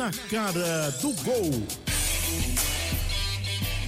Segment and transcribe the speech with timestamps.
[0.00, 1.50] na cara do gol.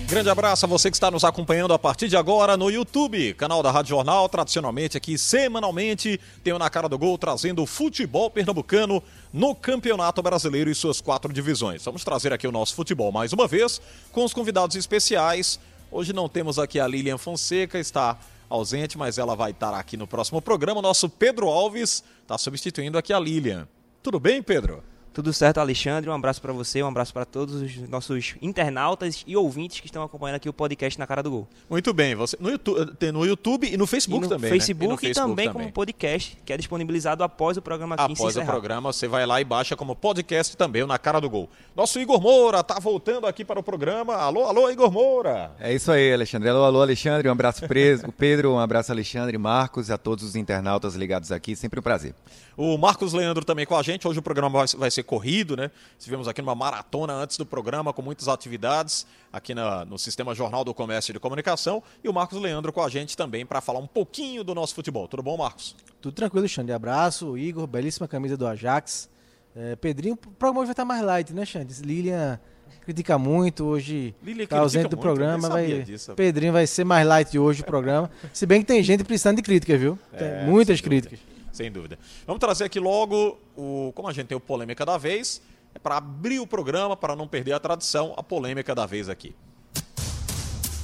[0.07, 3.63] Grande abraço a você que está nos acompanhando a partir de agora no YouTube, canal
[3.63, 8.31] da Rádio Jornal, tradicionalmente aqui semanalmente, tem o Na Cara do Gol trazendo o futebol
[8.31, 9.03] pernambucano
[9.33, 11.83] no Campeonato Brasileiro e suas quatro divisões.
[11.83, 13.81] Vamos trazer aqui o nosso futebol mais uma vez
[14.13, 15.59] com os convidados especiais.
[15.91, 18.19] Hoje não temos aqui a Lilian Fonseca, está
[18.51, 20.83] ausente, mas ela vai estar aqui no próximo programa.
[20.83, 23.67] Nosso Pedro Alves está substituindo aqui a Lilian.
[24.03, 24.92] Tudo bem, Pedro?
[25.13, 26.09] Tudo certo, Alexandre.
[26.09, 30.03] Um abraço para você, um abraço para todos os nossos internautas e ouvintes que estão
[30.03, 31.49] acompanhando aqui o podcast na cara do gol.
[31.69, 34.51] Muito bem, você no YouTube, tem no YouTube e no Facebook e no também.
[34.51, 34.87] Facebook, né?
[34.87, 38.37] e, no Facebook também, também, como podcast, que é disponibilizado após o programa aqui Após
[38.37, 41.51] o programa, você vai lá e baixa como podcast também, o na cara do gol.
[41.77, 44.15] Nosso Igor Moura tá voltando aqui para o programa.
[44.15, 45.53] Alô, alô, Igor Moura.
[45.61, 46.49] É isso aí, Alexandre.
[46.49, 47.29] Alô, alô, Alexandre.
[47.29, 51.55] Um abraço preso, Pedro, um abraço Alexandre, Marcos e a todos os internautas ligados aqui.
[51.55, 52.15] Sempre um prazer.
[52.57, 54.07] O Marcos Leandro também com a gente.
[54.07, 55.71] Hoje o programa vai ser corrido, né?
[55.99, 60.65] Estivemos aqui numa maratona antes do programa, com muitas atividades aqui na, no Sistema Jornal
[60.65, 61.83] do Comércio e de Comunicação.
[62.03, 65.09] E o Marcos Leandro com a gente também para falar um pouquinho do nosso futebol.
[65.09, 65.77] Tudo bom, Marcos?
[66.01, 66.73] Tudo tranquilo, Xande.
[66.73, 69.09] Abraço, Igor, belíssima camisa do Ajax.
[69.55, 71.75] É, Pedrinho, o programa hoje vai estar mais light, né, Xande?
[71.83, 72.41] Lilian
[72.85, 75.49] critica muito hoje, está ausente do muito, programa.
[75.49, 76.15] Vai, disso.
[76.15, 78.11] Pedrinho vai ser mais light hoje o programa.
[78.33, 79.99] Se bem que tem gente precisando de crítica, viu?
[80.13, 81.19] É, muitas críticas.
[81.53, 81.99] Sem dúvida.
[82.27, 85.43] Vamos trazer aqui logo, o, como a gente tem o Polêmica da Vez,
[85.75, 89.35] é para abrir o programa, para não perder a tradição, a polêmica da vez aqui.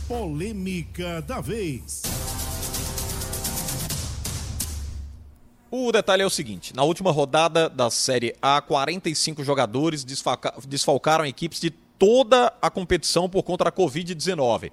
[0.07, 2.03] Polêmica da vez.
[5.71, 10.05] O detalhe é o seguinte: na última rodada da Série A, 45 jogadores
[10.67, 14.73] desfalcaram equipes de toda a competição por conta da Covid-19.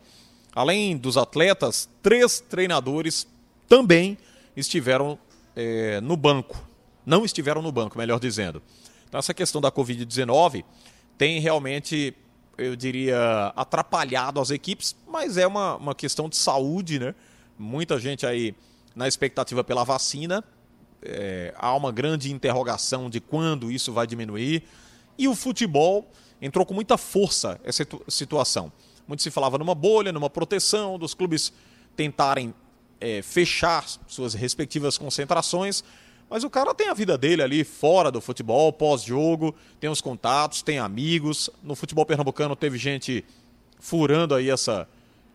[0.54, 3.28] Além dos atletas, três treinadores
[3.68, 4.18] também
[4.56, 5.20] estiveram
[5.56, 6.68] é, no banco.
[7.06, 8.62] Não estiveram no banco, melhor dizendo.
[9.08, 10.64] Então, essa questão da Covid-19
[11.18, 12.14] tem realmente,
[12.58, 17.16] eu diria, atrapalhado as equipes, mas é uma, uma questão de saúde, né?
[17.58, 18.54] Muita gente aí
[18.96, 20.44] na expectativa pela vacina.
[21.02, 24.64] É, há uma grande interrogação de quando isso vai diminuir.
[25.18, 26.10] E o futebol
[26.42, 28.72] entrou com muita força essa situação.
[29.08, 31.54] Muito se falava numa bolha, numa proteção, dos clubes
[31.96, 32.54] tentarem
[33.00, 35.84] é, fechar suas respectivas concentrações,
[36.30, 40.62] mas o cara tem a vida dele ali fora do futebol, pós-jogo, tem os contatos,
[40.62, 41.50] tem amigos.
[41.62, 43.24] No futebol pernambucano teve gente
[43.80, 44.88] furando aí essa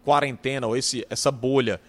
[0.04, 1.80] quarentena ou esse, essa bolha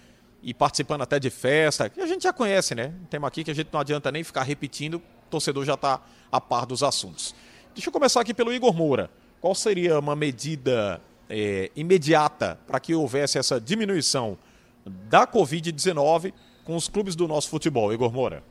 [0.44, 2.94] e participando até de festa, que a gente já conhece, né?
[3.02, 6.02] Um tema aqui que a gente não adianta nem ficar repetindo, o torcedor já está
[6.31, 7.36] a par dos assuntos.
[7.74, 9.10] Deixa eu começar aqui pelo Igor Moura.
[9.40, 14.38] Qual seria uma medida é, imediata para que houvesse essa diminuição
[14.86, 16.34] da Covid-19
[16.64, 18.44] com os clubes do nosso futebol, Igor Moura?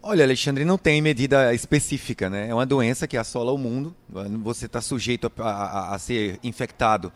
[0.00, 2.48] Olha, Alexandre, não tem medida específica, né?
[2.48, 3.94] É uma doença que assola o mundo.
[4.42, 7.12] Você está sujeito a, a, a, ser infectado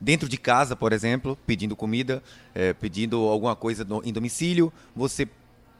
[0.00, 2.22] dentro de casa, por exemplo, pedindo comida,
[2.54, 4.72] é, pedindo alguma coisa no, em domicílio.
[4.96, 5.28] Você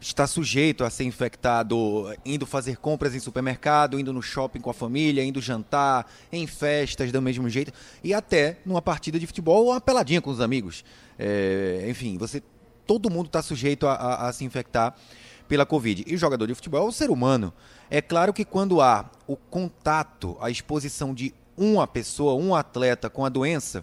[0.08, 4.74] está sujeito a ser infectado indo fazer compras em supermercado, indo no shopping com a
[4.74, 7.72] família, indo jantar, em festas do mesmo jeito,
[8.02, 10.84] e até numa partida de futebol ou uma peladinha com os amigos.
[11.18, 12.42] É, enfim, você
[12.86, 14.94] todo mundo está sujeito a, a, a se infectar
[15.48, 16.04] pela Covid.
[16.06, 17.52] E o jogador de futebol é o ser humano.
[17.90, 23.24] É claro que quando há o contato, a exposição de uma pessoa, um atleta com
[23.24, 23.82] a doença,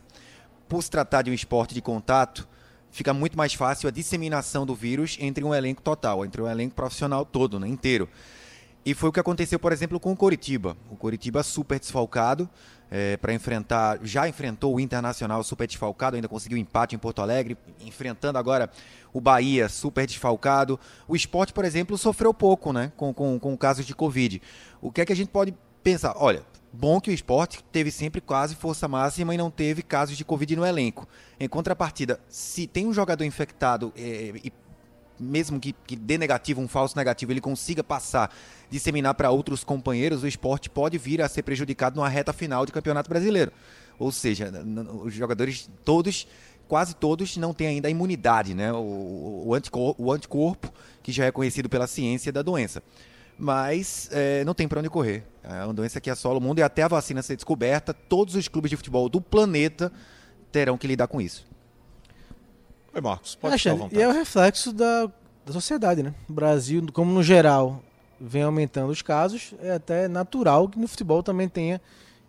[0.70, 2.48] por se tratar de um esporte de contato,
[2.92, 6.76] fica muito mais fácil a disseminação do vírus entre um elenco total, entre um elenco
[6.76, 8.08] profissional todo, né, inteiro.
[8.86, 10.76] E foi o que aconteceu, por exemplo, com o Coritiba.
[10.90, 12.50] O Coritiba super desfalcado
[12.90, 17.58] é, para enfrentar, já enfrentou o Internacional super desfalcado, ainda conseguiu empate em Porto Alegre,
[17.80, 18.70] enfrentando agora
[19.14, 20.80] o Bahia super desfalcado.
[21.08, 24.42] O esporte, por exemplo, sofreu pouco né, com, com, com casos de Covid.
[24.82, 25.54] O que é que a gente pode
[25.84, 26.16] pensar?
[26.18, 26.44] Olha,
[26.74, 30.56] bom que o esporte teve sempre quase força máxima e não teve casos de Covid
[30.56, 31.08] no elenco.
[31.40, 34.54] Em contrapartida, se tem um jogador infectado é, e
[35.22, 38.34] mesmo que, que dê negativo, um falso negativo, ele consiga passar,
[38.70, 42.72] disseminar para outros companheiros, o esporte pode vir a ser prejudicado numa reta final de
[42.72, 43.52] Campeonato Brasileiro.
[44.00, 44.52] Ou seja,
[45.04, 46.28] os jogadores todos,
[46.68, 48.74] quase todos, não têm ainda a imunidade, né?
[48.74, 52.82] o, o, anticorpo, o anticorpo, que já é conhecido pela ciência da doença.
[53.38, 55.24] Mas é, não tem para onde correr.
[55.44, 58.48] É uma doença que assola o mundo e até a vacina ser descoberta, todos os
[58.48, 59.92] clubes de futebol do planeta
[60.52, 61.46] terão que lidar com isso.
[62.94, 65.10] Oi, Marcos, pode Alexandre, E é o reflexo da,
[65.46, 66.14] da sociedade, né?
[66.30, 67.82] O Brasil, como no geral,
[68.20, 71.82] vem aumentando os casos, é até natural que no futebol também tenha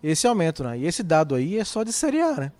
[0.02, 0.78] esse aumento, né?
[0.78, 2.52] E esse dado aí é só de Série A, né?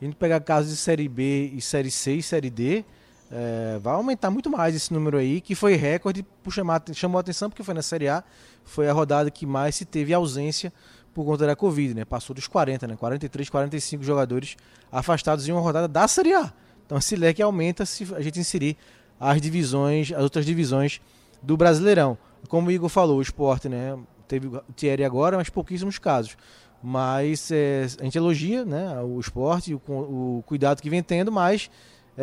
[0.00, 2.84] A gente pegar casos de Série B e Série C e Série D,
[3.30, 7.48] é, vai aumentar muito mais esse número aí, que foi recorde, chamar, chamou a atenção
[7.48, 8.24] porque foi na Série A,
[8.64, 10.72] foi a rodada que mais se teve ausência
[11.14, 12.04] por conta da Covid, né?
[12.04, 12.96] Passou dos 40, né?
[12.96, 14.56] 43, 45 jogadores
[14.90, 16.52] afastados em uma rodada da Série A.
[16.84, 18.76] Então esse leque aumenta se a gente inserir
[19.18, 21.00] as divisões, as outras divisões
[21.40, 22.18] do Brasileirão.
[22.48, 23.96] Como o Igor falou, o esporte, né?
[24.26, 26.36] Teve o Thierry agora, mas pouquíssimos casos.
[26.82, 31.70] Mas é, a gente elogia né, o esporte, o, o cuidado que vem tendo, mas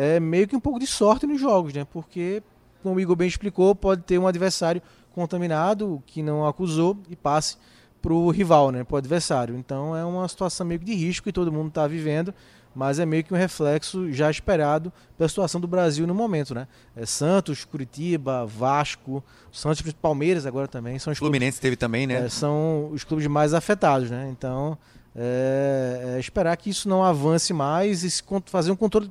[0.00, 1.84] é meio que um pouco de sorte nos jogos, né?
[1.84, 2.40] Porque,
[2.84, 4.80] como o Igor bem explicou, pode ter um adversário
[5.12, 7.56] contaminado que não acusou e passe
[8.00, 9.56] para o rival, né, para o adversário.
[9.56, 12.32] Então é uma situação meio que de risco que todo mundo está vivendo,
[12.72, 16.68] mas é meio que um reflexo já esperado pela situação do Brasil no momento, né?
[16.94, 22.26] É Santos, Curitiba, Vasco, Santos, Palmeiras agora também são os Fluminense clubes, teve também, né?
[22.26, 24.28] é, são os clubes mais afetados, né?
[24.30, 24.78] Então
[25.16, 29.10] é, é esperar que isso não avance mais e fazer um controle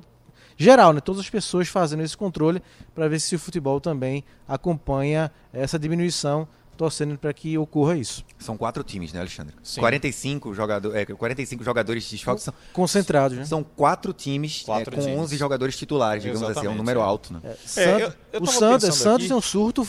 [0.58, 1.00] geral, né?
[1.00, 2.60] Todas as pessoas fazendo esse controle
[2.94, 6.46] para ver se o futebol também acompanha essa diminuição,
[6.76, 8.24] torcendo para que ocorra isso.
[8.38, 9.54] São quatro times, né, Alexandre?
[9.62, 9.80] Sim.
[9.80, 13.44] 45, jogador, é, 45 jogadores de desfalque são, Concentrados, né?
[13.44, 15.18] são quatro times Quatro é, com times.
[15.20, 17.02] 11 jogadores titulares, digamos assim, é um Exatamente, número é.
[17.02, 17.40] alto, né?
[17.44, 19.86] É, É, eu- eu o Santos, Santos aqui- tem um surto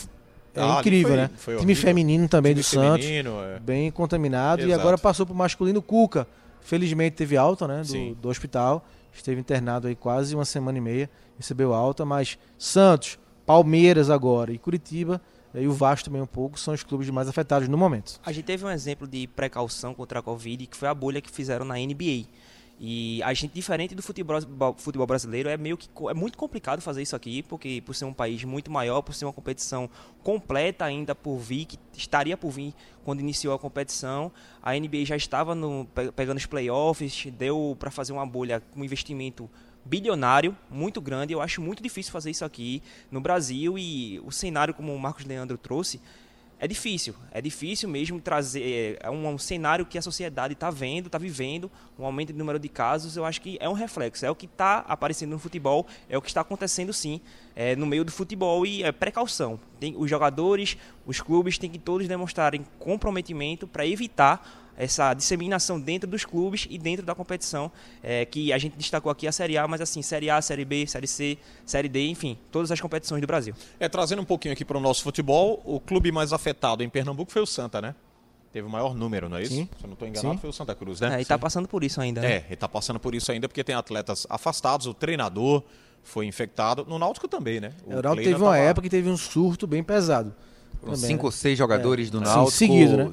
[0.52, 1.30] é, Ah, incrível, foi- né?
[1.36, 3.60] foi Time feminino também Time do Santos, feminino, é.
[3.60, 4.62] bem contaminado.
[4.62, 4.80] E Exato.
[4.80, 6.26] agora passou pro masculino Cuca.
[6.60, 7.82] Felizmente teve alta, né?
[7.82, 8.84] Do, do hospital.
[9.12, 11.10] Esteve internado aí quase uma semana e meia.
[11.36, 15.20] Recebeu alta, mas Santos, Palmeiras agora e Curitiba
[15.54, 18.20] eh, e o Vasco também um pouco são os clubes mais afetados no momento.
[18.24, 21.30] A gente teve um exemplo de precaução contra a Covid, que foi a bolha que
[21.30, 22.26] fizeram na NBA.
[22.82, 24.40] E a gente, diferente do futebol,
[24.78, 28.12] futebol brasileiro, é meio que é muito complicado fazer isso aqui, porque por ser um
[28.12, 29.90] país muito maior, por ser uma competição
[30.22, 32.72] completa ainda por vir, que estaria por vir
[33.04, 34.32] quando iniciou a competição,
[34.62, 38.80] a NBA já estava no, pe- pegando os playoffs, deu para fazer uma bolha com
[38.80, 39.50] um investimento
[39.84, 41.34] bilionário, muito grande.
[41.34, 45.26] Eu acho muito difícil fazer isso aqui no Brasil e o cenário, como o Marcos
[45.26, 46.00] Leandro trouxe,
[46.62, 51.06] é difícil, é difícil mesmo trazer é um, um cenário que a sociedade está vendo,
[51.06, 53.16] está vivendo, um aumento de número de casos.
[53.16, 56.20] Eu acho que é um reflexo, é o que está aparecendo no futebol, é o
[56.20, 57.18] que está acontecendo sim
[57.56, 59.58] é, no meio do futebol e é precaução.
[59.80, 60.76] Tem, os jogadores,
[61.06, 66.78] os clubes têm que todos demonstrarem comprometimento para evitar essa disseminação dentro dos clubes e
[66.78, 67.70] dentro da competição,
[68.02, 70.86] é, que a gente destacou aqui a Série A, mas assim, Série A, Série B,
[70.86, 71.36] Série C,
[71.66, 73.54] Série D, enfim, todas as competições do Brasil.
[73.78, 77.30] É, trazendo um pouquinho aqui para o nosso futebol, o clube mais afetado em Pernambuco
[77.30, 77.94] foi o Santa, né?
[78.52, 79.54] Teve o maior número, não é isso?
[79.54, 79.68] Sim.
[79.78, 80.40] Se eu não estou enganado, Sim.
[80.40, 81.14] foi o Santa Cruz, né?
[81.14, 82.20] É, e está passando por isso ainda.
[82.20, 82.32] né?
[82.32, 85.62] É, ele tá passando por isso ainda porque tem atletas afastados, o treinador
[86.02, 87.72] foi infectado, no Náutico também, né?
[87.86, 90.34] O Heraldo Kleina teve uma tava- época que teve um surto bem pesado.
[90.80, 91.26] Foram também, cinco né?
[91.26, 93.12] ou seis jogadores do Sim, Náutico seguido, né?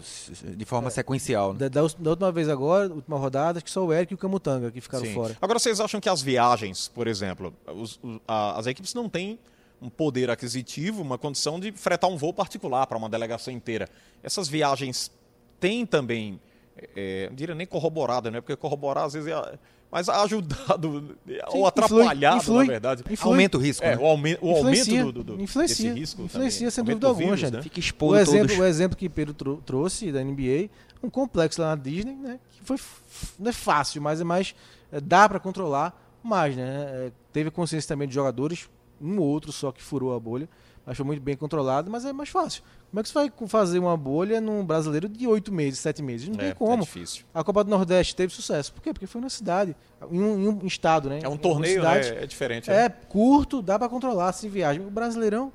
[0.56, 1.54] de forma sequencial.
[1.54, 1.68] né?
[1.68, 4.18] Da, da, da última vez agora, última rodada, acho que só o Eric e o
[4.18, 5.14] Camutanga que ficaram Sim.
[5.14, 5.36] fora.
[5.42, 9.38] Agora, vocês acham que as viagens, por exemplo, os- os- a- as equipes não têm
[9.82, 13.88] um poder aquisitivo, uma condição de fretar um voo particular para uma delegação inteira.
[14.24, 15.12] Essas viagens
[15.60, 16.40] têm também,
[16.96, 18.42] é, não diria nem corroborado, né?
[18.42, 19.60] Porque corroborar às vezes é.
[19.90, 23.04] Mas ajudado Sim, ou atrapalhado, influi, na verdade.
[23.10, 23.32] influi.
[23.32, 24.02] Aumenta o risco, É, né?
[24.02, 26.72] o, aume- o aumento Influencia, do, do, do- influencia, desse risco influencia, também.
[26.72, 27.56] sem Aumento dúvida do alguma, vírus, Xande.
[27.58, 27.62] né?
[27.64, 28.58] Fica O expondo exemplo, todos.
[28.60, 30.70] o exemplo que Pedro trou- trouxe da NBA,
[31.02, 32.38] um complexo lá na Disney, né?
[32.52, 32.78] Que foi
[33.40, 34.54] não é fácil, mas é mais
[34.92, 36.66] é, dá para controlar mais, né?
[37.08, 38.70] É, teve consciência também de jogadores,
[39.02, 40.50] um ou outro só que furou a bolha,
[40.96, 42.64] foi muito bem controlado, mas é mais fácil.
[42.90, 46.30] Como é que você vai fazer uma bolha num brasileiro de oito meses, sete meses?
[46.30, 46.84] Não É, tem é como.
[46.84, 47.26] difícil.
[47.34, 48.72] a Copa do Nordeste teve sucesso.
[48.74, 48.94] Por quê?
[48.94, 49.76] Porque foi na cidade,
[50.10, 51.20] em um, em um estado, né?
[51.22, 52.12] É um Em torneio, cidade.
[52.12, 52.24] né?
[52.24, 52.70] É diferente.
[52.70, 52.86] né?
[52.86, 54.86] É curto, dá para controlar se viagem.
[54.86, 55.52] O Brasileirão,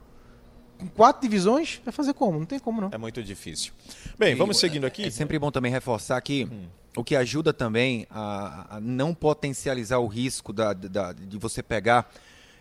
[0.78, 2.38] com quatro divisões, vai fazer como?
[2.38, 2.90] Não tem como, não.
[2.92, 3.72] É muito difícil.
[4.18, 5.04] Bem, vamos seguindo aqui.
[5.04, 6.46] É sempre bom também reforçar que
[6.94, 12.10] o que ajuda também a, a não potencializar o risco da- da- de você pegar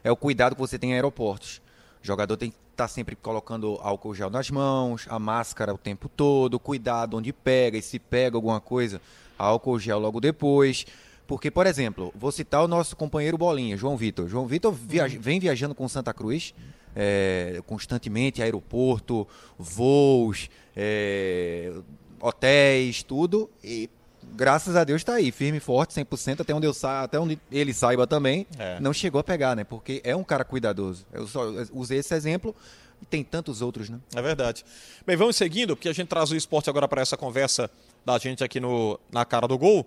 [0.03, 1.61] é o cuidado que você tem em aeroportos.
[2.01, 6.09] O jogador tem que estar sempre colocando álcool gel nas mãos, a máscara o tempo
[6.09, 9.01] todo, cuidado onde pega e se pega alguma coisa,
[9.37, 10.85] álcool gel logo depois.
[11.27, 14.27] Porque, por exemplo, vou citar o nosso companheiro Bolinha, João Vitor.
[14.27, 16.53] João Vitor viaja- vem viajando com Santa Cruz
[16.93, 19.25] é, constantemente, aeroporto,
[19.57, 21.71] voos, é,
[22.19, 23.49] hotéis, tudo.
[23.63, 23.89] E
[24.31, 27.39] graças a Deus está aí, firme e forte, 100%, até onde, eu sa até onde
[27.51, 28.47] ele saiba também.
[28.57, 28.79] É.
[28.79, 29.63] Não chegou a pegar, né?
[29.63, 31.05] Porque é um cara cuidadoso.
[31.11, 32.55] Eu só usei esse exemplo
[33.01, 33.99] e tem tantos outros, né?
[34.15, 34.63] É verdade.
[35.05, 37.69] Bem, vamos seguindo, porque a gente traz o esporte agora para essa conversa
[38.05, 39.85] da gente aqui no, na cara do gol.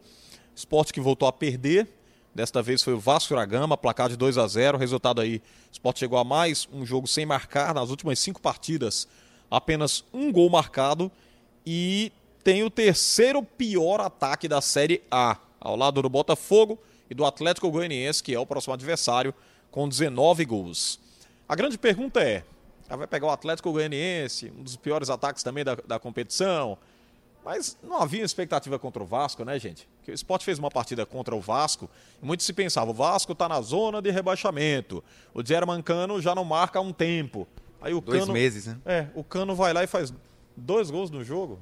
[0.55, 1.89] Esporte que voltou a perder.
[2.35, 5.73] Desta vez foi o Vasco da Gama, placar de 2 a 0 Resultado aí: o
[5.73, 9.07] esporte chegou a mais um jogo sem marcar nas últimas cinco partidas.
[9.49, 11.13] Apenas um gol marcado
[11.65, 12.11] e
[12.45, 17.71] tem o terceiro pior ataque da Série A, ao lado do Botafogo e do Atlético
[17.71, 19.35] Goianiense, que é o próximo adversário,
[19.71, 21.01] com 19 gols.
[21.49, 22.45] A grande pergunta é:
[22.89, 26.77] ah, vai pegar o Atlético Goianiense, um dos piores ataques também da, da competição?
[27.43, 29.87] Mas não havia expectativa contra o Vasco, né, gente?
[29.99, 31.91] Porque o Sport fez uma partida contra o Vasco
[32.23, 35.05] e muito se pensava, o Vasco está na zona de rebaixamento.
[35.35, 37.47] O Germancano já não marca há um tempo.
[37.83, 38.79] Aí o Dois Cano, meses, né?
[38.87, 40.13] É, o Cano vai lá e faz
[40.57, 41.59] dois gols no jogo.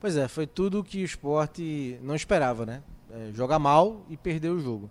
[0.00, 2.82] Pois é, foi tudo que o esporte não esperava, né?
[3.10, 4.88] É, jogar mal e perder o jogo.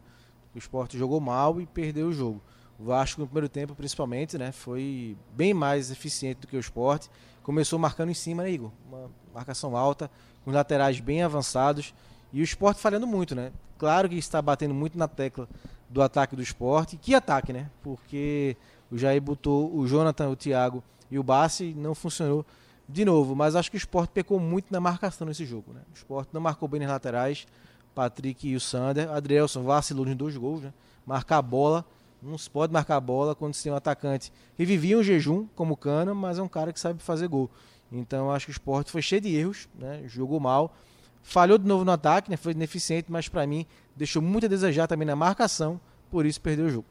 [0.54, 2.42] O esporte jogou mal e perdeu o jogo.
[2.78, 4.52] O Vasco no primeiro tempo, principalmente, né?
[4.52, 7.10] Foi bem mais eficiente do que o esporte.
[7.42, 8.72] Começou marcando em cima, né, Igor?
[8.88, 10.12] Uma marcação alta,
[10.44, 11.94] com laterais bem avançados.
[12.34, 13.54] E o esporte falhando muito, né?
[13.78, 15.48] Claro que está batendo muito na tecla
[15.90, 16.98] do ataque do esporte.
[16.98, 17.70] Que ataque, né?
[17.82, 18.58] Porque
[18.92, 22.46] o Jair botou o Jonathan, o Thiago e o Bassi, não funcionou
[22.88, 23.36] de novo.
[23.36, 25.82] Mas acho que o esporte pecou muito na marcação nesse jogo, né?
[25.92, 27.46] O esporte não marcou bem nas laterais.
[27.94, 29.10] Patrick e o Sander.
[29.10, 30.74] Adrielson vacilou nos dois gols, né?
[31.06, 31.84] Marcar a bola.
[32.22, 35.48] Não se pode marcar a bola quando se tem um atacante que vivia um jejum,
[35.56, 37.50] como o Cana, mas é um cara que sabe fazer gol.
[37.92, 40.04] Então acho que o esporte foi cheio de erros, né?
[40.08, 40.76] jogou mal.
[41.22, 42.38] Falhou de novo no ataque, né?
[42.38, 43.66] foi ineficiente, mas para mim
[43.96, 45.80] deixou muito a desejar também na marcação,
[46.10, 46.86] por isso perdeu o jogo.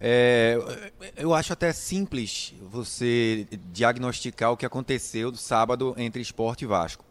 [0.00, 0.58] É,
[1.16, 7.04] eu acho até simples você diagnosticar o que aconteceu do sábado entre esporte e Vasco.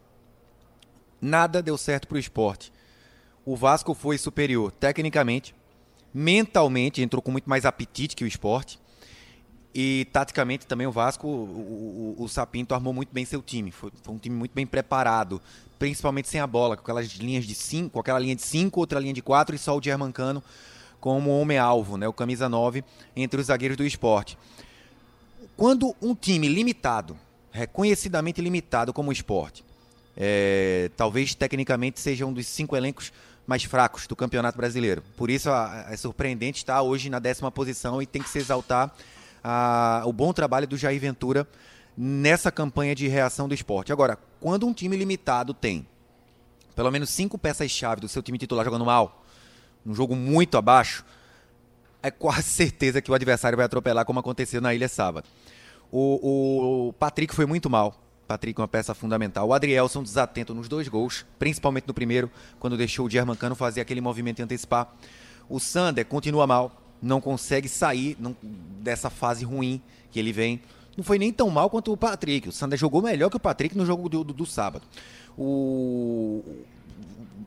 [1.21, 2.71] Nada deu certo para o esporte.
[3.45, 5.55] O Vasco foi superior tecnicamente,
[6.13, 8.79] mentalmente, entrou com muito mais apetite que o esporte.
[9.75, 13.71] E taticamente também o Vasco, o, o, o Sapinto armou muito bem seu time.
[13.71, 15.41] Foi, foi, um time muito bem preparado,
[15.79, 19.13] principalmente sem a bola, com aquelas linhas de cinco, aquela linha de cinco, outra linha
[19.13, 20.43] de quatro e só o Germancano
[21.03, 22.81] como homem-alvo, né, o camisa 9,
[23.13, 24.37] entre os zagueiros do esporte.
[25.57, 27.17] Quando um time limitado,
[27.51, 29.65] reconhecidamente limitado como o esporte,
[30.15, 33.11] é, talvez tecnicamente seja um dos cinco elencos
[33.45, 35.03] mais fracos do Campeonato Brasileiro.
[35.17, 38.89] Por isso é surpreendente estar hoje na décima posição e tem que se exaltar
[39.43, 41.45] a, o bom trabalho do Jair Ventura
[41.97, 43.91] nessa campanha de reação do esporte.
[43.91, 45.85] Agora, quando um time limitado tem
[46.73, 49.22] pelo menos cinco peças-chave do seu time titular jogando mal,
[49.85, 51.03] um jogo muito abaixo,
[52.01, 55.27] é quase certeza que o adversário vai atropelar, como aconteceu na Ilha sábado.
[55.91, 57.99] O, o Patrick foi muito mal.
[58.27, 59.47] Patrick, uma peça fundamental.
[59.47, 64.01] O Adrielson desatento nos dois gols, principalmente no primeiro, quando deixou o Germancano fazer aquele
[64.01, 64.91] movimento e antecipar.
[65.47, 66.71] O Sander continua mal,
[67.01, 70.61] não consegue sair não, dessa fase ruim que ele vem.
[70.97, 72.49] Não foi nem tão mal quanto o Patrick.
[72.49, 74.85] O Sander jogou melhor que o Patrick no jogo do, do, do sábado.
[75.37, 76.43] O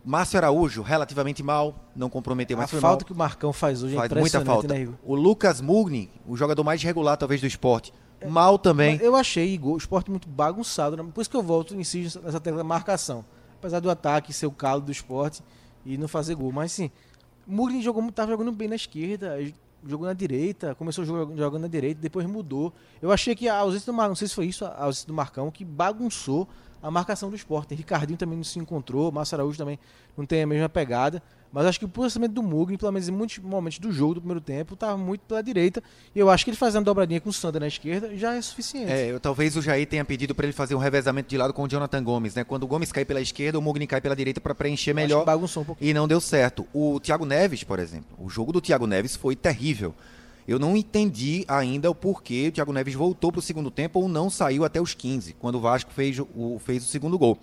[0.05, 3.07] Márcio Araújo, relativamente mal, não comprometeu, mas a falta mal.
[3.07, 4.69] que o Marcão faz hoje faz é muita falta.
[4.69, 4.89] né?
[5.05, 7.93] O Lucas Mugni, o jogador mais regular talvez do esporte,
[8.29, 8.99] mal também.
[9.03, 11.05] Eu achei Igor, o esporte muito bagunçado, né?
[11.13, 13.25] por isso que eu volto e insisto nessa tecla da marcação.
[13.59, 15.43] Apesar do ataque ser o calo do esporte
[15.85, 16.53] e não fazer gol.
[16.53, 16.91] Mas sim,
[17.47, 19.39] o Mugni jogou, estava jogando bem na esquerda,
[19.87, 22.73] jogou na direita, começou jogando, jogando na direita, depois mudou.
[23.01, 25.15] Eu achei que a ausência do Marcão, não sei se foi isso, a ausência do
[25.15, 26.49] Marcão, que bagunçou
[26.83, 27.75] a marcação do esporte.
[27.75, 29.79] Ricardinho também não se encontrou, Márcio Araújo também
[30.17, 31.23] não tem a mesma pegada.
[31.53, 34.21] Mas acho que o posicionamento do Mugni, pelo menos em muitos momentos do jogo, do
[34.21, 35.83] primeiro tempo, estava muito pela direita.
[36.15, 38.91] E eu acho que ele fazendo dobradinha com o Sander na esquerda já é suficiente.
[38.93, 41.63] É, eu, talvez o Jair tenha pedido para ele fazer um revezamento de lado com
[41.63, 42.45] o Jonathan Gomes, né?
[42.45, 45.25] Quando o Gomes cai pela esquerda, o Mugni cai pela direita para preencher melhor.
[45.25, 45.91] bagunçou um pouquinho.
[45.91, 46.67] E não deu certo.
[46.75, 49.95] O Thiago Neves, por exemplo, o jogo do Thiago Neves foi terrível.
[50.47, 54.09] Eu não entendi ainda o porquê o Thiago Neves voltou para o segundo tempo ou
[54.09, 57.39] não saiu até os 15, quando o Vasco fez o, fez o segundo gol.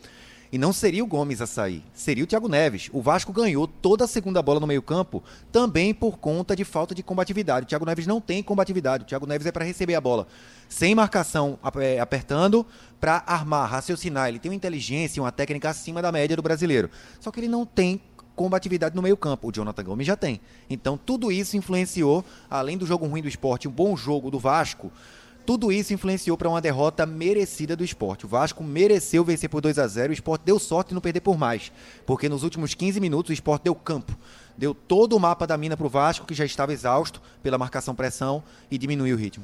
[0.54, 2.88] E não seria o Gomes a sair, seria o Thiago Neves.
[2.94, 7.02] O Vasco ganhou toda a segunda bola no meio-campo também por conta de falta de
[7.02, 7.66] combatividade.
[7.66, 9.04] O Thiago Neves não tem combatividade.
[9.04, 10.28] O Thiago Neves é para receber a bola
[10.70, 12.66] sem marcação, é, apertando,
[13.00, 14.30] para armar, raciocinar.
[14.30, 16.88] Ele tem uma inteligência, uma técnica acima da média do brasileiro.
[17.20, 18.00] Só que ele não tem
[18.36, 19.48] combatividade no meio-campo.
[19.48, 20.40] O Jonathan Gomes já tem.
[20.70, 24.92] Então, tudo isso influenciou, além do jogo ruim do esporte, um bom jogo do Vasco.
[25.46, 28.26] Tudo isso influenciou para uma derrota merecida do esporte.
[28.26, 31.20] O Vasco mereceu vencer por 2 a 0 O esporte deu sorte de não perder
[31.20, 31.72] por mais.
[32.06, 34.18] Porque nos últimos 15 minutos o esporte deu campo.
[34.58, 38.42] Deu todo o mapa da mina para o Vasco, que já estava exausto pela marcação-pressão,
[38.72, 39.44] e diminuiu o ritmo.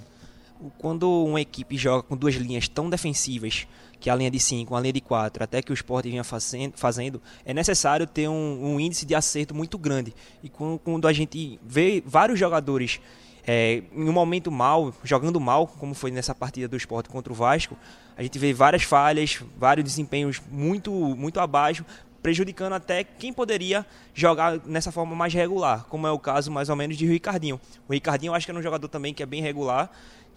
[0.78, 3.66] Quando uma equipe joga com duas linhas tão defensivas,
[4.00, 6.24] que é a linha de 5, a linha de 4, até que o esporte vinha
[6.24, 10.14] fazendo, é necessário ter um, um índice de acerto muito grande.
[10.44, 13.00] E quando a gente vê vários jogadores
[13.46, 17.36] é, em um momento mal, jogando mal, como foi nessa partida do esporte contra o
[17.36, 17.76] Vasco,
[18.16, 21.86] a gente vê várias falhas, vários desempenhos muito, muito abaixo,
[22.22, 26.76] prejudicando até quem poderia jogar nessa forma mais regular, como é o caso mais ou
[26.76, 27.60] menos de Ricardinho.
[27.88, 29.90] O Ricardinho eu acho que é um jogador também que é bem regular,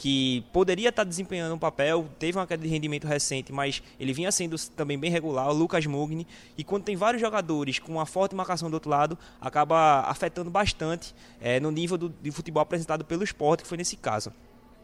[0.02, 4.32] que poderia estar desempenhando um papel, teve uma queda de rendimento recente, mas ele vinha
[4.32, 6.26] sendo também bem regular, o Lucas Mugni,
[6.58, 11.14] e quando tem vários jogadores com uma forte marcação do outro lado, acaba afetando bastante
[11.40, 14.32] é, no nível do, de futebol apresentado pelo esporte, que foi nesse caso.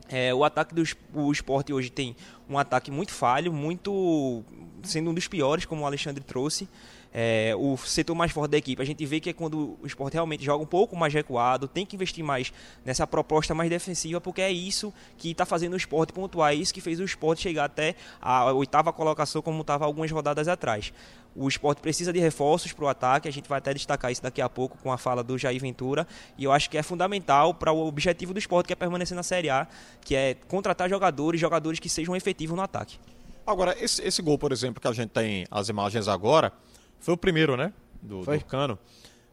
[0.09, 2.15] É, o ataque do esporte hoje tem
[2.49, 4.45] um ataque muito falho, muito
[4.85, 6.69] sendo um dos piores, como o Alexandre trouxe.
[7.13, 10.15] É, o setor mais forte da equipe, a gente vê que é quando o esporte
[10.15, 12.53] realmente joga um pouco mais recuado, tem que investir mais
[12.85, 16.73] nessa proposta mais defensiva, porque é isso que está fazendo o esporte pontuar, é isso
[16.73, 20.93] que fez o esporte chegar até a oitava colocação, como estava algumas rodadas atrás.
[21.35, 24.43] O esporte precisa de reforços para o ataque, a gente vai até destacar isso daqui
[24.43, 27.73] a pouco com a fala do Jair Ventura, e eu acho que é fundamental para
[27.73, 29.67] o objetivo do esporte, que é permanecer na Série A,
[30.01, 32.99] que é contratar jogadores, jogadores que sejam efetivos no ataque.
[33.47, 36.53] Agora, esse, esse gol, por exemplo, que a gente tem as imagens agora,
[37.01, 37.73] foi o primeiro, né?
[38.03, 38.39] Do, Foi.
[38.39, 38.79] do Cano.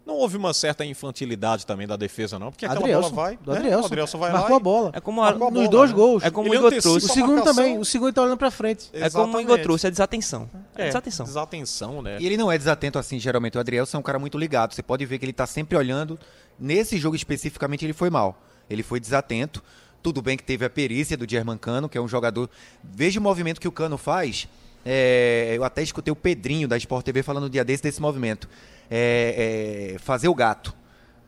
[0.06, 2.52] Não houve uma certa infantilidade também da defesa, não?
[2.52, 3.38] Porque aquela Adrielson, bola vai.
[3.38, 3.74] do né?
[3.74, 4.18] Adrielson.
[4.20, 4.56] Vai Marcou lá.
[4.58, 4.92] a bola.
[4.94, 5.96] É como a- Marcou a Nos bola, dois né?
[5.96, 6.24] gols.
[6.24, 7.08] É como Ele o Igor trouxe.
[7.08, 7.80] O a segundo também.
[7.80, 8.88] O segundo tá olhando pra frente.
[8.94, 9.64] É como o Igor Exatamente.
[9.64, 10.50] trouxe, é desatenção.
[10.76, 11.26] É, É, desatenção.
[11.26, 12.18] desatenção, né?
[12.20, 13.58] E ele não é desatento assim, geralmente.
[13.58, 14.74] O Adrielson é um cara muito ligado.
[14.76, 16.20] Você pode ver que ele tá sempre olhando.
[16.60, 18.40] Nesse jogo especificamente, ele foi mal.
[18.70, 19.64] Ele foi desatento.
[20.04, 22.48] Tudo bem que teve a perícia do German Cano, que é um jogador.
[22.84, 24.48] Veja o movimento que o Cano faz.
[24.86, 28.48] É, eu até escutei o Pedrinho da Sport TV falando um dia desse desse movimento.
[28.90, 30.76] É, é, fazer o gato.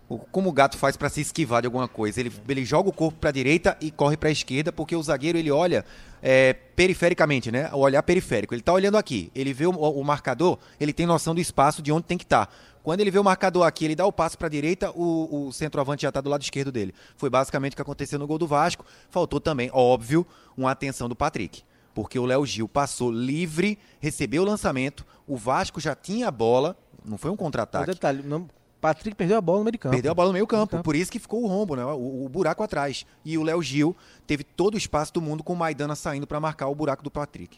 [0.08, 2.20] O- Como o gato faz para se esquivar de alguma coisa?
[2.20, 5.02] Ele, ele joga o corpo para a direita e corre para a esquerda, porque o
[5.02, 5.84] zagueiro ele olha
[6.22, 7.70] é, perifericamente, né?
[7.74, 8.54] O olhar periférico.
[8.54, 11.92] Ele está olhando aqui, ele vê o, o marcador, ele tem noção do espaço de
[11.92, 12.54] onde tem que estar.
[12.84, 15.52] Quando ele vê o marcador aqui, ele dá o passo para a direita, o, o
[15.52, 16.94] centroavante já está do lado esquerdo dele.
[17.18, 18.86] Foi basicamente o que aconteceu no gol do Vasco.
[19.10, 21.64] Faltou também, óbvio, uma atenção do Patrick.
[21.98, 26.78] Porque o Léo Gil passou livre, recebeu o lançamento, o Vasco já tinha a bola,
[27.04, 27.88] não foi um O contra-ataque.
[27.88, 28.48] detalhe, não,
[28.80, 29.96] Patrick perdeu a bola no meio campo.
[29.96, 30.84] Perdeu a bola no meio campo, campo.
[30.84, 31.84] por isso que ficou o rombo, né?
[31.84, 33.04] O, o buraco atrás.
[33.26, 36.40] E o Léo Gil teve todo o espaço do mundo com o Maidana saindo para
[36.40, 37.58] marcar o buraco do Patrick.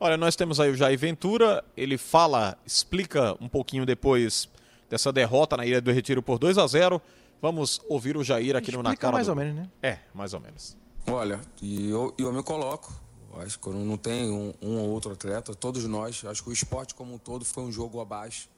[0.00, 4.48] Olha, nós temos aí o Jair Ventura, ele fala, explica um pouquinho depois
[4.88, 7.02] dessa derrota na Ilha do Retiro por 2 a 0
[7.42, 9.68] Vamos ouvir o Jair aqui no Na Explica Cara mais do- ou menos, né?
[9.82, 10.74] É, mais ou menos.
[11.06, 12.90] Olha, e eu, e eu me coloco.
[13.36, 16.24] Acho que não tem um, um ou outro atleta, todos nós.
[16.24, 18.48] Acho que o esporte como um todo foi um jogo abaixo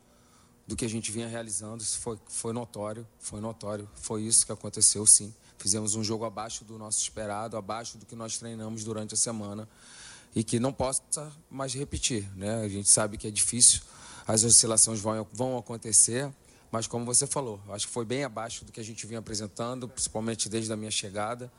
[0.66, 1.82] do que a gente vinha realizando.
[1.82, 3.88] Isso foi, foi notório, foi notório.
[3.94, 5.34] Foi isso que aconteceu, sim.
[5.58, 9.68] Fizemos um jogo abaixo do nosso esperado, abaixo do que nós treinamos durante a semana
[10.34, 12.62] e que não possa mais repetir, né?
[12.62, 13.80] A gente sabe que é difícil,
[14.26, 16.32] as oscilações vão, vão acontecer,
[16.70, 19.88] mas como você falou, acho que foi bem abaixo do que a gente vinha apresentando,
[19.88, 21.52] principalmente desde a minha chegada.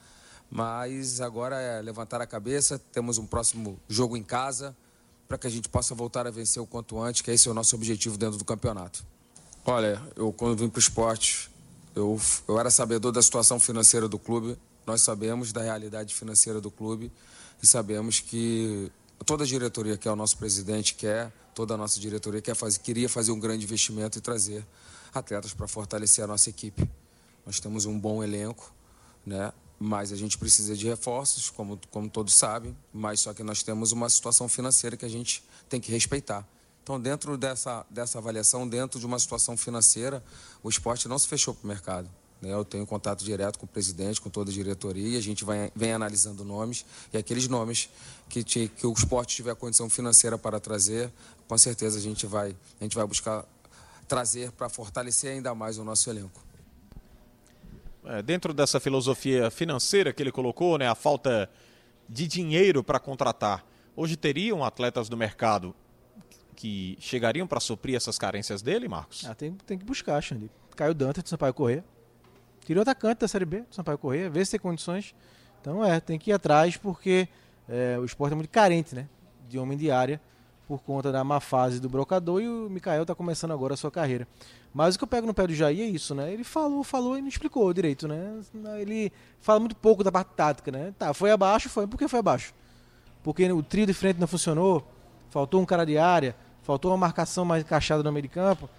[0.51, 4.75] Mas agora é levantar a cabeça, temos um próximo jogo em casa
[5.25, 7.53] para que a gente possa voltar a vencer o quanto antes, que esse é o
[7.53, 9.05] nosso objetivo dentro do campeonato.
[9.63, 11.49] Olha, eu quando vim para o esporte,
[11.95, 16.69] eu, eu era sabedor da situação financeira do clube, nós sabemos da realidade financeira do
[16.69, 17.09] clube
[17.63, 18.91] e sabemos que
[19.25, 22.79] toda a diretoria que é o nosso presidente quer, toda a nossa diretoria quer fazer,
[22.79, 24.65] queria fazer um grande investimento e trazer
[25.13, 26.89] atletas para fortalecer a nossa equipe.
[27.45, 28.73] Nós temos um bom elenco,
[29.25, 29.53] né?
[29.83, 33.91] Mas a gente precisa de reforços, como, como todos sabem, mas só que nós temos
[33.91, 36.47] uma situação financeira que a gente tem que respeitar.
[36.83, 40.23] Então, dentro dessa, dessa avaliação, dentro de uma situação financeira,
[40.61, 42.07] o esporte não se fechou para o mercado.
[42.39, 42.53] né?
[42.53, 45.71] Eu tenho contato direto com o presidente, com toda a diretoria, e a gente vai,
[45.75, 47.89] vem analisando nomes, e aqueles nomes
[48.29, 51.11] que, te- que o esporte tiver condição financeira para trazer,
[51.47, 53.45] com certeza a gente vai, a gente vai buscar
[54.07, 56.39] trazer para fortalecer ainda mais o nosso elenco.
[58.05, 61.49] É, dentro dessa filosofia financeira que ele colocou, né, a falta
[62.09, 65.75] de dinheiro para contratar, hoje teriam atletas do mercado
[66.55, 69.25] que chegariam para suprir essas carências dele, Marcos?
[69.25, 70.49] Ah, tem, tem que buscar, Xande.
[70.75, 71.83] Caio Dantas do Sampaio Corrêa.
[72.65, 75.15] Tirou atacante da Série B do Sampaio Corrêa, vê se tem condições.
[75.59, 77.27] Então é, tem que ir atrás porque
[77.67, 79.07] é, o esporte é muito carente, né?
[79.47, 80.21] De homem de área,
[80.71, 83.91] por conta da má fase do brocador e o Mikael tá começando agora a sua
[83.91, 84.25] carreira.
[84.73, 86.31] Mas o que eu pego no pé do Jair é isso, né?
[86.31, 88.39] Ele falou, falou e não explicou direito, né?
[88.79, 90.93] Ele fala muito pouco da parte tática, né?
[90.97, 91.85] Tá, foi abaixo, foi.
[91.87, 92.53] Por que foi abaixo?
[93.21, 94.87] Porque o trio de frente não funcionou,
[95.29, 98.69] faltou um cara de área, faltou uma marcação mais encaixada no meio de campo.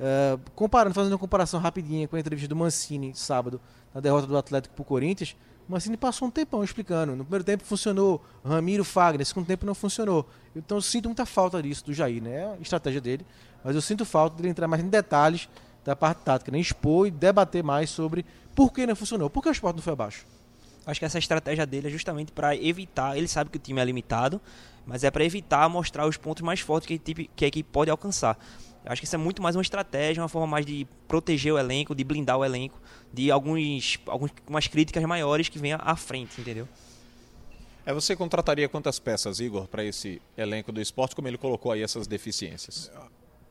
[0.00, 3.60] É, comparando, fazendo uma comparação rapidinha com a entrevista do Mancini sábado,
[3.94, 7.16] na derrota do Atlético Corinthians, o Mancini passou um tempão explicando.
[7.16, 10.28] No primeiro tempo funcionou, Ramiro, Fagner, no segundo tempo não funcionou.
[10.54, 12.34] Então eu sinto muita falta disso do Jair, né?
[12.34, 13.26] É a estratégia dele,
[13.64, 15.48] mas eu sinto falta dele entrar mais em detalhes
[15.82, 16.58] da parte tática, né?
[16.58, 19.94] expor e debater mais sobre por que não funcionou, por que o esporte não foi
[19.94, 20.26] abaixo.
[20.84, 23.16] Acho que essa estratégia dele é justamente para evitar.
[23.16, 24.40] Ele sabe que o time é limitado,
[24.86, 27.68] mas é para evitar mostrar os pontos mais fortes que a, equipe, que a equipe
[27.72, 28.36] pode alcançar.
[28.84, 31.58] Eu acho que isso é muito mais uma estratégia, uma forma mais de proteger o
[31.58, 32.80] elenco, de blindar o elenco,
[33.12, 36.68] de alguns, algumas críticas maiores que venham à frente, entendeu?
[37.84, 41.82] É, você contrataria quantas peças, Igor, para esse elenco do esporte, como ele colocou aí
[41.82, 42.90] essas deficiências?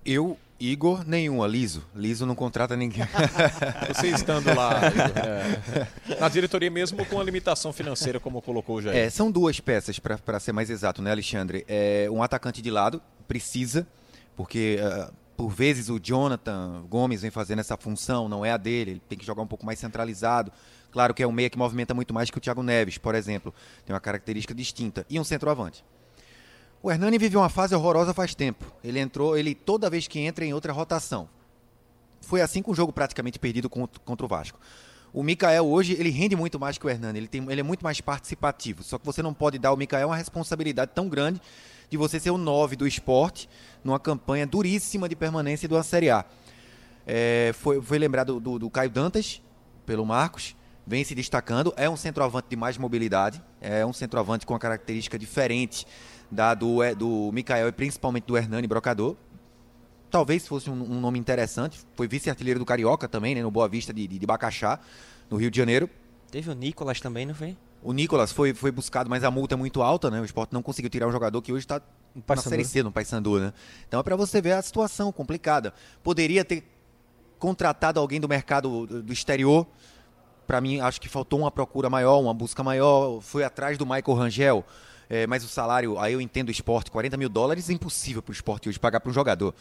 [0.06, 1.48] Eu, Igor, nenhuma.
[1.48, 1.84] Liso.
[1.96, 3.04] Liso não contrata ninguém.
[3.94, 8.98] Você estando lá, é, na diretoria mesmo com a limitação financeira, como colocou o Jair.
[8.98, 11.63] É, são duas peças, para ser mais exato, né, Alexandre?
[11.67, 13.86] É, um atacante de lado, precisa,
[14.36, 18.91] porque uh, por vezes o Jonathan Gomes vem fazendo essa função, não é a dele,
[18.91, 20.51] ele tem que jogar um pouco mais centralizado.
[20.91, 23.51] Claro que é um meia que movimenta muito mais que o Thiago Neves, por exemplo.
[23.84, 25.04] Tem uma característica distinta.
[25.10, 25.84] E um centroavante.
[26.84, 28.71] O Hernani vive uma fase horrorosa faz tempo.
[28.84, 31.27] Ele entrou, ele toda vez que entra em outra rotação.
[32.21, 34.60] Foi assim com o jogo praticamente perdido contra o Vasco.
[35.12, 37.84] O Mikael hoje, ele rende muito mais que o Hernani, ele, tem, ele é muito
[37.84, 38.84] mais participativo.
[38.84, 41.41] Só que você não pode dar ao Mikael uma responsabilidade tão grande
[41.89, 43.49] de você ser o 9 do esporte
[43.84, 46.26] numa campanha duríssima de permanência do Série A.
[47.06, 49.41] É, foi, foi lembrado do, do Caio Dantas,
[49.86, 51.74] pelo Marcos, vem se destacando.
[51.76, 55.86] É um centroavante de mais mobilidade, é um centroavante com uma característica diferente
[56.30, 59.15] da do, é, do Mikael e principalmente do Hernani Brocador.
[60.10, 61.80] Talvez fosse um, um nome interessante.
[61.96, 64.80] Foi vice-artilheiro do Carioca também, né, no Boa Vista de, de, de Bacaxá,
[65.30, 65.89] no Rio de Janeiro.
[66.30, 67.58] Teve o Nicolas também, não foi?
[67.84, 70.22] O Nicolas foi, foi buscado, mas a multa é muito alta, né?
[70.22, 71.82] O esporte não conseguiu tirar um jogador que hoje está
[72.28, 73.54] na Série C, no Paysandu, né?
[73.88, 75.74] Então é para você ver a situação complicada.
[76.04, 76.63] Poderia ter
[77.39, 79.65] contratado alguém do mercado do exterior.
[80.46, 83.20] Para mim, acho que faltou uma procura maior, uma busca maior.
[83.22, 84.65] Foi atrás do Michael Rangel.
[85.10, 88.32] É, mas o salário, aí eu entendo o esporte, 40 mil dólares é impossível para
[88.32, 89.54] o esporte hoje pagar para um jogador.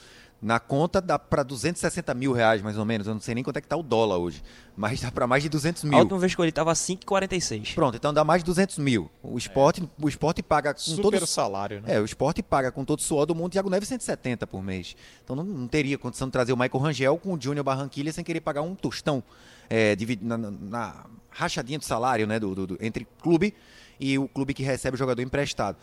[0.43, 3.07] Na conta dá para 260 mil reais, mais ou menos.
[3.07, 4.43] Eu não sei nem quanto é que tá o dólar hoje.
[4.75, 5.99] Mas dá para mais de 200 mil.
[5.99, 7.75] A última vez que ele estava 5,46.
[7.75, 9.11] Pronto, então dá mais de 200 mil.
[9.23, 9.87] O esporte, é.
[10.03, 11.27] o esporte paga com Super todo...
[11.27, 11.97] salário, né?
[11.97, 14.97] É, o esporte paga com todo o suor do mundo Thiago Neves 170 por mês.
[15.23, 18.25] Então não, não, teria condição de trazer o Michael Rangel com o Júnior Barranquilha sem
[18.25, 19.23] querer pagar um tostão
[19.69, 23.55] é, na, na, na, rachadinha do salário né, do, do, do, entre clube
[24.01, 25.77] e o clube que recebe o jogador emprestado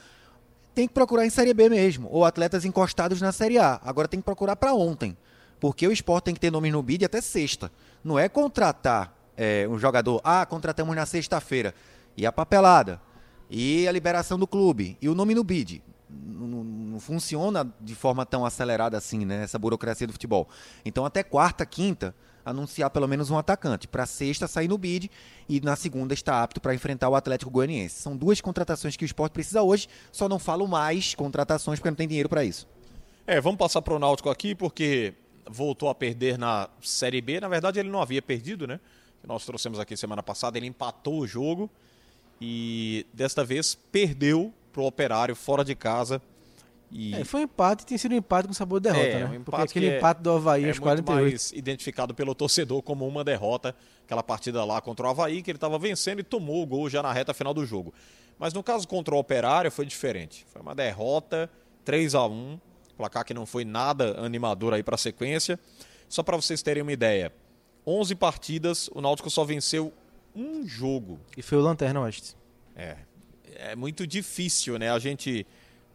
[0.78, 3.82] tem que procurar em Série B mesmo, ou atletas encostados na Série A.
[3.84, 5.18] Agora tem que procurar para ontem,
[5.60, 7.72] porque o esporte tem que ter nome no bid até sexta.
[8.04, 11.74] Não é contratar é, um jogador, ah, contratamos na sexta-feira,
[12.16, 13.02] e a papelada,
[13.50, 15.82] e a liberação do clube, e o nome no bid.
[16.08, 19.46] Não, não, funciona de forma tão acelerada assim, né?
[19.46, 20.48] Essa burocracia do futebol.
[20.86, 22.14] Então, até quarta, quinta,
[22.50, 23.88] anunciar pelo menos um atacante.
[23.88, 25.12] Para sexta, sair no bid
[25.50, 28.02] e na segunda está apto para enfrentar o Atlético Goianiense.
[28.02, 31.96] São duas contratações que o esporte precisa hoje, só não falo mais contratações porque não
[31.96, 32.68] tem dinheiro para isso.
[33.26, 35.14] É, vamos passar para o Náutico aqui porque
[35.50, 37.40] voltou a perder na Série B.
[37.42, 38.80] Na verdade, ele não havia perdido, né?
[39.26, 41.70] Nós trouxemos aqui semana passada, ele empatou o jogo
[42.40, 46.22] e desta vez perdeu para o Operário fora de casa
[46.92, 47.16] e...
[47.16, 49.38] É, foi um empate, tem sido um empate com sabor de derrota, é, né?
[49.38, 51.24] Um Porque aquele é, empate do Havaí é aos 48.
[51.24, 55.58] mais identificado pelo torcedor como uma derrota, aquela partida lá contra o Havaí, que ele
[55.58, 57.94] estava vencendo e tomou o gol já na reta final do jogo.
[58.40, 60.46] Mas no caso contra o Operário foi diferente.
[60.52, 61.50] Foi uma derrota
[61.84, 62.60] 3 a 1
[62.98, 65.60] placar que não foi nada animador aí para a sequência.
[66.10, 67.32] Só para vocês terem uma ideia,
[67.86, 69.94] 11 partidas, o Náutico só venceu
[70.36, 71.20] um jogo.
[71.36, 72.36] E foi o Lanterna Oeste.
[72.76, 72.98] É,
[73.56, 74.92] é muito difícil, né?
[74.92, 75.46] A gente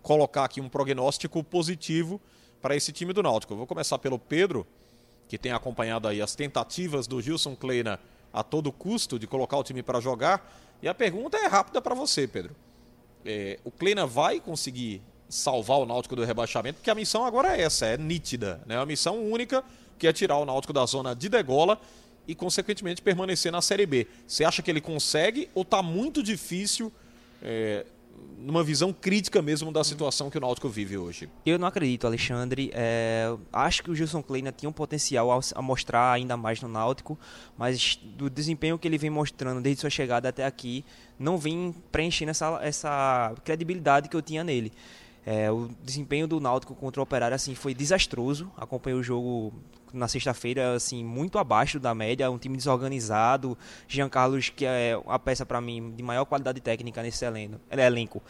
[0.02, 2.20] colocar aqui um prognóstico positivo
[2.60, 3.52] para esse time do Náutico.
[3.52, 4.66] Eu vou começar pelo Pedro,
[5.28, 7.98] que tem acompanhado aí as tentativas do Gilson Kleina
[8.32, 10.60] a todo custo de colocar o time para jogar.
[10.82, 12.54] E a pergunta é rápida para você, Pedro.
[13.24, 16.76] É, o Kleina vai conseguir salvar o Náutico do rebaixamento?
[16.76, 18.60] Porque a missão agora é essa, é nítida.
[18.66, 18.76] Né?
[18.76, 19.64] A missão única
[19.98, 21.80] que é tirar o Náutico da zona de degola
[22.26, 24.06] e, consequentemente, permanecer na Série B.
[24.26, 26.92] Você acha que ele consegue ou está muito difícil
[27.42, 27.86] é,
[28.38, 31.28] numa visão crítica mesmo da situação que o Náutico vive hoje.
[31.46, 32.70] Eu não acredito, Alexandre.
[32.74, 37.18] É, acho que o Gilson Kleina tinha um potencial a mostrar ainda mais no Náutico,
[37.56, 40.85] mas do desempenho que ele vem mostrando desde sua chegada até aqui,
[41.18, 44.72] não vem preenchendo essa, essa credibilidade que eu tinha nele.
[45.24, 48.50] É, o desempenho do Náutico contra o Operário assim foi desastroso.
[48.56, 49.52] Acompanhei o jogo
[49.92, 53.56] na sexta-feira assim muito abaixo da média, um time desorganizado.
[53.87, 57.24] Jean Carlos que é a peça para mim de maior qualidade técnica nesse
[57.70, 58.22] elenco.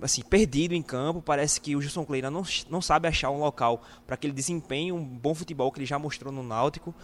[0.00, 3.82] Assim, perdido em campo, parece que o Gilson Kleina não, não sabe achar um local
[4.06, 6.94] para que ele desempenhe um bom futebol que ele já mostrou no Náutico.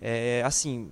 [0.00, 0.90] É, assim,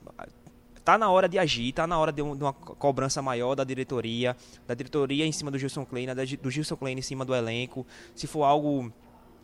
[0.90, 3.62] tá na hora de agir, tá na hora de, um, de, uma cobrança maior da
[3.62, 7.86] diretoria, da diretoria em cima do Gilson Kleina, do Gilson Kleina em cima do elenco.
[8.12, 8.92] Se for algo,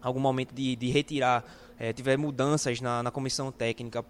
[0.03, 1.45] algum momento de, de retirar,
[1.79, 4.05] é, tiver mudanças na, na comissão técnica,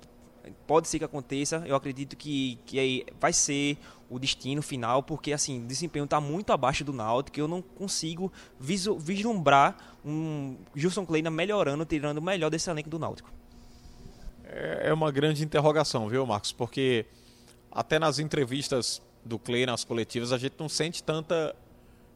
[0.67, 1.63] pode ser que aconteça.
[1.67, 3.77] Eu acredito que, que vai ser
[4.09, 8.33] o destino final, porque assim, o desempenho está muito abaixo do Náutico, eu não consigo
[8.59, 13.29] vislumbrar um Gilson Kleina melhorando, tirando o melhor desse elenco do Náutico.
[14.43, 16.53] É, é uma grande interrogação, viu, Marcos?
[16.53, 17.05] Porque
[17.77, 21.55] até nas entrevistas do Clay, nas coletivas, a gente não sente tanta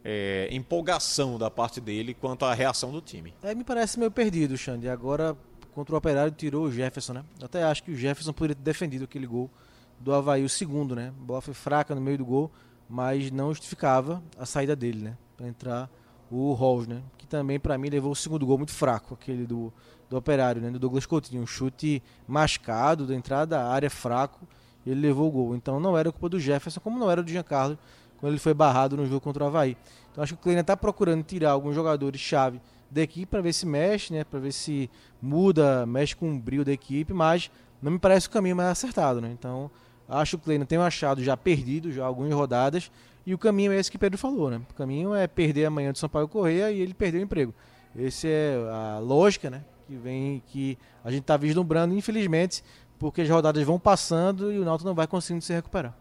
[0.02, 3.34] é, empolgação da parte dele quanto à reação do time.
[3.42, 4.88] É, me parece meio perdido, Xande.
[4.88, 5.36] Agora,
[5.74, 7.24] contra o Operário tirou o Jefferson, né?
[7.42, 9.50] Até acho que o Jefferson poderia ter defendido aquele gol
[9.98, 11.08] do Havaí, o segundo, né?
[11.08, 12.50] A bola foi fraca no meio do gol,
[12.88, 15.18] mas não justificava a saída dele, né?
[15.36, 15.90] Para entrar
[16.30, 17.02] o Rolls, né?
[17.18, 19.70] Que também para mim levou o segundo gol muito fraco, aquele do,
[20.08, 20.70] do Operário, né?
[20.70, 24.48] Do Douglas Coutinho, um chute mascado da entrada da área fraco,
[24.86, 25.54] ele levou o gol.
[25.54, 27.78] Então não era culpa do Jefferson, como não era do Giancarlo
[28.18, 29.76] quando ele foi barrado no jogo contra o Havaí.
[30.12, 33.52] Então acho que o Kleiner está procurando tirar alguns jogadores chave da equipe para ver
[33.52, 34.24] se mexe, né?
[34.24, 34.90] Para ver se
[35.22, 39.20] muda, mexe com o brilho da equipe, mas não me parece o caminho mais acertado,
[39.20, 39.30] né?
[39.32, 39.70] Então
[40.08, 42.90] acho que o Kleiner tem um achado já perdido, já algumas rodadas
[43.24, 44.60] e o caminho é esse que Pedro falou, né?
[44.70, 47.54] O caminho é perder amanhã do São Paulo Correia e ele perdeu o emprego.
[47.96, 49.64] Essa é a lógica, né?
[49.86, 52.62] Que vem que a gente está vislumbrando, infelizmente,
[53.00, 55.96] porque as rodadas vão passando e o Náutico não vai conseguindo se recuperar.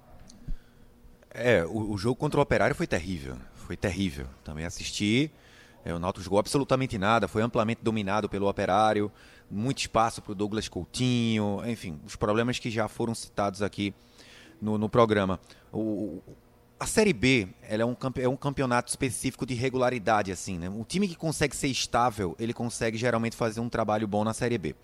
[1.31, 3.37] É, o, o, jogo contra o Operário foi terrível.
[3.55, 4.27] Foi terrível.
[4.43, 5.31] Também assisti.
[5.85, 9.09] É, o Náutico jogou absolutamente nada, foi amplamente dominado pelo Operário,
[9.49, 13.93] muito espaço para o Douglas Coutinho, enfim, os problemas que já foram citados aqui
[14.61, 15.39] no, no programa.
[15.71, 16.21] O,
[16.77, 20.69] a Série B é, um, é um campeonato específico de regularidade, assim, né?
[20.69, 24.57] Um time que consegue ser estável, ele consegue geralmente fazer um trabalho bom na Série
[24.57, 24.75] B.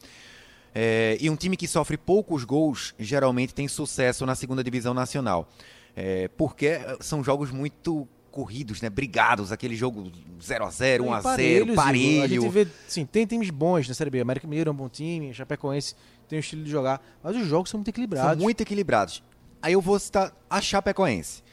[0.78, 5.50] É, e um time que sofre poucos gols, geralmente tem sucesso na segunda divisão nacional.
[5.96, 8.90] É, porque são jogos muito corridos, né?
[8.90, 10.12] Brigados, aquele jogo
[10.44, 12.24] 0 a 0 1 a 0 parelho.
[12.24, 14.20] A gente vê, sim, tem times bons na Série B.
[14.20, 15.96] América Mineiro é um bom time, Chapecoense
[16.28, 18.32] tem um estilo de jogar, mas os jogos são muito equilibrados.
[18.32, 19.24] São muito equilibrados.
[19.62, 21.44] Aí eu vou citar a Chapecoense.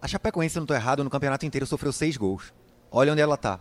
[0.00, 2.52] A Chapecoense, se não estou errado, no campeonato inteiro sofreu seis gols.
[2.90, 3.60] Olha onde ela está.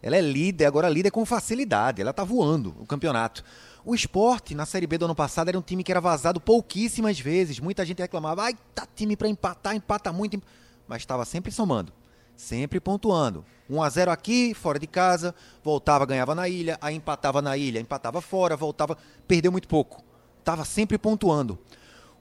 [0.00, 2.00] Ela é líder, agora líder com facilidade.
[2.00, 3.42] Ela está voando o campeonato.
[3.86, 7.20] O esporte, na Série B do ano passado, era um time que era vazado pouquíssimas
[7.20, 7.60] vezes.
[7.60, 10.42] Muita gente reclamava, ai, tá time para empatar, empata muito.
[10.88, 11.92] Mas estava sempre somando,
[12.34, 13.44] sempre pontuando.
[13.68, 17.78] 1 a 0 aqui, fora de casa, voltava, ganhava na ilha, aí empatava na ilha,
[17.78, 18.96] empatava fora, voltava,
[19.28, 20.02] perdeu muito pouco.
[20.38, 21.58] Estava sempre pontuando.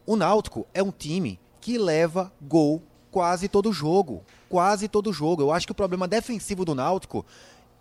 [0.05, 4.21] O Náutico é um time que leva gol quase todo jogo.
[4.49, 5.41] Quase todo jogo.
[5.41, 7.25] Eu acho que o problema defensivo do Náutico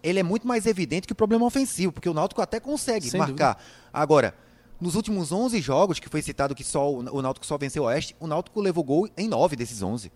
[0.03, 3.19] ele é muito mais evidente que o problema ofensivo, porque o Náutico até consegue Sem
[3.19, 3.55] marcar.
[3.55, 3.71] Dúvida.
[3.93, 4.35] Agora,
[4.81, 8.17] nos últimos 11 jogos, que foi citado que só o Náutico só venceu o Oeste,
[8.19, 10.11] o Náutico levou gol em 9 desses 11.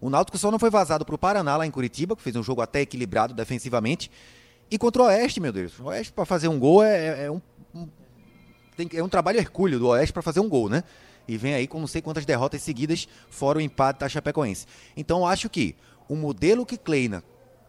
[0.00, 2.42] O Náutico só não foi vazado para o Paraná, lá em Curitiba, que fez um
[2.42, 4.10] jogo até equilibrado defensivamente.
[4.70, 5.78] E contra o Oeste, meu Deus.
[5.78, 7.40] O Oeste, para fazer um gol, é, é um,
[7.74, 7.88] um,
[8.76, 10.84] tem, é um trabalho hercúleo do Oeste para fazer um gol, né?
[11.26, 14.66] e vem aí com não sei quantas derrotas seguidas, fora o empate da Chapecoense.
[14.96, 15.74] Então acho que
[16.08, 17.22] o modelo que Kleina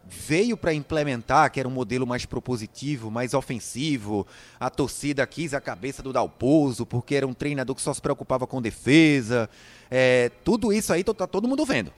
[0.08, 4.26] veio para implementar, que era um modelo mais propositivo, mais ofensivo,
[4.60, 8.46] a torcida quis a cabeça do Dalpozo, porque era um treinador que só se preocupava
[8.46, 9.50] com defesa,
[9.90, 11.92] é, tudo isso aí tá todo mundo vendo.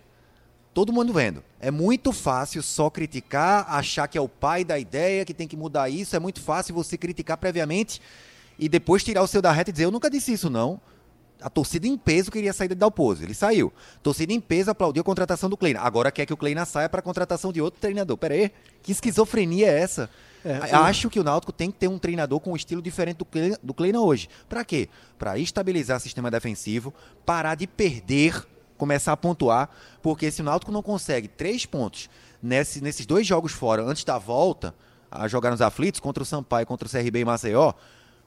[0.73, 1.43] Todo mundo vendo.
[1.59, 5.57] É muito fácil só criticar, achar que é o pai da ideia, que tem que
[5.57, 6.15] mudar isso.
[6.15, 7.99] É muito fácil você criticar previamente
[8.59, 10.79] e depois tirar o seu da reta e dizer: Eu nunca disse isso, não
[11.41, 13.23] a torcida em peso queria sair de Dalpozo.
[13.23, 13.71] Ele saiu.
[13.95, 15.79] A torcida em peso aplaudiu a contratação do Kleina.
[15.81, 18.17] Agora quer que o Kleina saia para a contratação de outro treinador.
[18.17, 20.09] Pera aí, que esquizofrenia é essa?
[20.43, 23.25] É, Acho que o Náutico tem que ter um treinador com um estilo diferente do
[23.25, 24.29] Kleina, do Kleina hoje.
[24.47, 24.89] Para quê?
[25.17, 26.93] Para estabilizar o sistema defensivo,
[27.25, 28.45] parar de perder,
[28.77, 29.69] começar a pontuar,
[30.01, 32.09] porque se o Náutico não consegue três pontos
[32.41, 34.73] nesse, nesses dois jogos fora, antes da volta
[35.09, 37.73] a jogar nos aflitos, contra o Sampaio, contra o CRB e Maceió,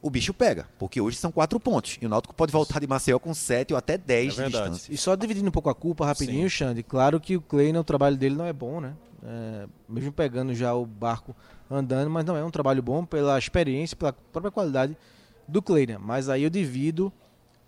[0.02, 1.98] o bicho pega, porque hoje são quatro pontos.
[2.00, 4.92] E o Náutico pode voltar de Maceió com sete ou até dez é de distância.
[4.92, 6.56] E só dividindo um pouco a culpa rapidinho, Sim.
[6.56, 8.94] Xande, claro que o Kleina, o trabalho dele não é bom, né?
[9.22, 11.36] É, mesmo pegando já o barco
[11.70, 14.96] andando, mas não é um trabalho bom pela experiência, pela própria qualidade
[15.46, 15.98] do Kleina.
[15.98, 17.12] Mas aí eu divido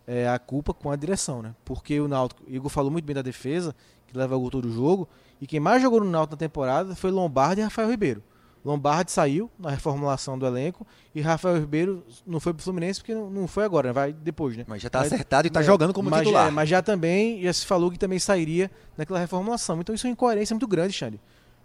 [0.07, 1.55] é, a culpa com a direção, né?
[1.65, 3.75] Porque o Náutico, Igor falou muito bem da defesa,
[4.07, 5.07] que leva o gol todo o jogo,
[5.41, 8.23] e quem mais jogou no Náutico na temporada foi Lombardi e Rafael Ribeiro.
[8.65, 13.29] Lombardi saiu na reformulação do elenco e Rafael Ribeiro não foi pro Fluminense porque não,
[13.29, 13.93] não foi agora, né?
[13.93, 14.65] vai depois, né?
[14.69, 16.49] Mas já está acertado e está é, jogando como mas, titular.
[16.49, 19.81] É, mas já também já se falou que também sairia naquela reformulação.
[19.81, 21.21] Então isso é uma incoerência muito grande, Xande.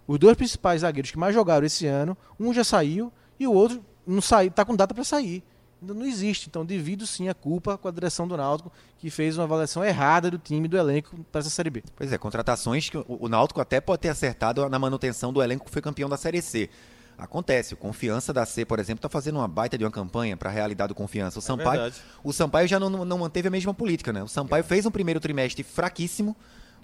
[0.08, 3.84] Os dois principais zagueiros que mais jogaram esse ano, um já saiu e o outro
[4.06, 5.44] não saiu, tá com data para sair.
[5.82, 6.48] Ainda não existe.
[6.50, 10.32] Então divido sim a culpa com a direção do Náutico, que fez uma avaliação errada
[10.32, 11.84] do time do elenco para essa Série B.
[11.96, 15.72] Pois é, contratações que o Náutico até pode ter acertado na manutenção do elenco que
[15.72, 16.70] foi campeão da Série C.
[17.18, 17.74] Acontece.
[17.74, 20.54] O Confiança da C, por exemplo, está fazendo uma baita de uma campanha para a
[20.54, 21.40] realidade do Confiança.
[21.40, 21.92] O é Sampaio, é
[22.24, 24.22] o Sampaio já não, não manteve a mesma política, né?
[24.22, 24.64] O Sampaio é.
[24.64, 26.36] fez um primeiro trimestre fraquíssimo,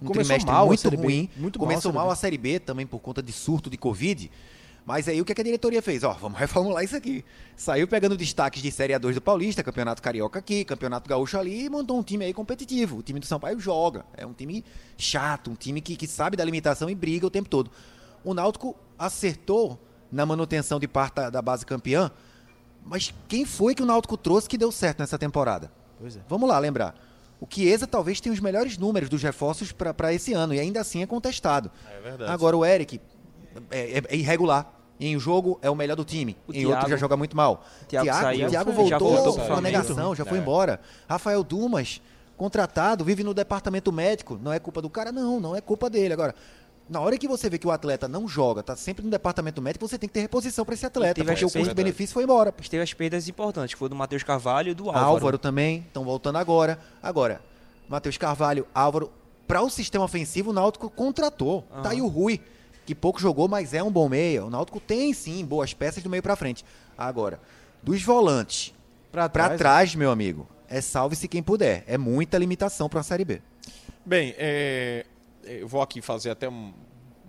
[0.02, 1.30] um Começou trimestre mal muito ruim.
[1.38, 4.32] Muito Começou mal a, mal a Série B também por conta de surto de Covid.
[4.86, 6.04] Mas aí o que a diretoria fez?
[6.04, 7.24] Ó, vamos reformular isso aqui.
[7.56, 11.70] Saiu pegando destaques de Série A2 do Paulista, Campeonato Carioca aqui, Campeonato Gaúcho ali e
[11.70, 12.98] montou um time aí competitivo.
[12.98, 14.06] O time do Sampaio joga.
[14.16, 14.64] É um time
[14.98, 17.72] chato, um time que, que sabe da limitação e briga o tempo todo.
[18.24, 19.80] O Náutico acertou
[20.12, 22.12] na manutenção de parte da base campeã,
[22.86, 25.72] Mas quem foi que o Náutico trouxe que deu certo nessa temporada?
[25.98, 26.20] Pois é.
[26.28, 26.94] Vamos lá lembrar.
[27.40, 31.02] O Chiesa talvez tenha os melhores números dos reforços para esse ano e ainda assim
[31.02, 31.72] é contestado.
[31.90, 32.32] É verdade.
[32.32, 33.00] Agora o Eric
[33.72, 34.72] é, é- é irregular.
[35.00, 37.36] Em um jogo é o melhor do time, O em outro Thiago- já joga muito
[37.36, 37.66] mal.
[37.88, 39.78] Thiago saiu, Thiago já voltou, voltou pro foi uma Flamengo.
[39.78, 40.42] negação, já foi É.
[40.42, 40.80] embora.
[41.10, 42.00] Rafael Dumas,
[42.38, 44.40] contratado, vive no departamento médico.
[44.42, 46.14] Não é culpa do cara, não, não é culpa dele.
[46.14, 46.34] Agora,
[46.90, 49.86] na hora que você vê que o atleta não joga, tá sempre no departamento médico,
[49.88, 52.54] você tem que ter reposição para esse atleta, teve porque o custo-benefício foi embora.
[52.56, 55.06] Mas teve as perdas importantes, que foi do Matheus Carvalho e do Álvaro.
[55.06, 56.80] Álvaro, também, estão voltando agora.
[57.02, 57.42] Agora,
[57.90, 59.12] Matheus Carvalho, Álvaro,
[59.48, 61.64] para o sistema ofensivo, o Náutico contratou.
[61.82, 62.40] Tá aí o Rui,
[62.86, 64.46] que pouco jogou, mas é um bom meia.
[64.46, 66.66] O Náutico tem sim boas peças do meio para frente.
[66.98, 67.40] Agora,
[67.82, 68.74] dos volantes
[69.12, 71.84] Pra para trás, trás, meu amigo, é salve-se quem puder.
[71.86, 73.42] É muita limitação para uma Série B.
[74.04, 75.06] Bem, é,
[75.44, 76.74] eu vou aqui fazer até um,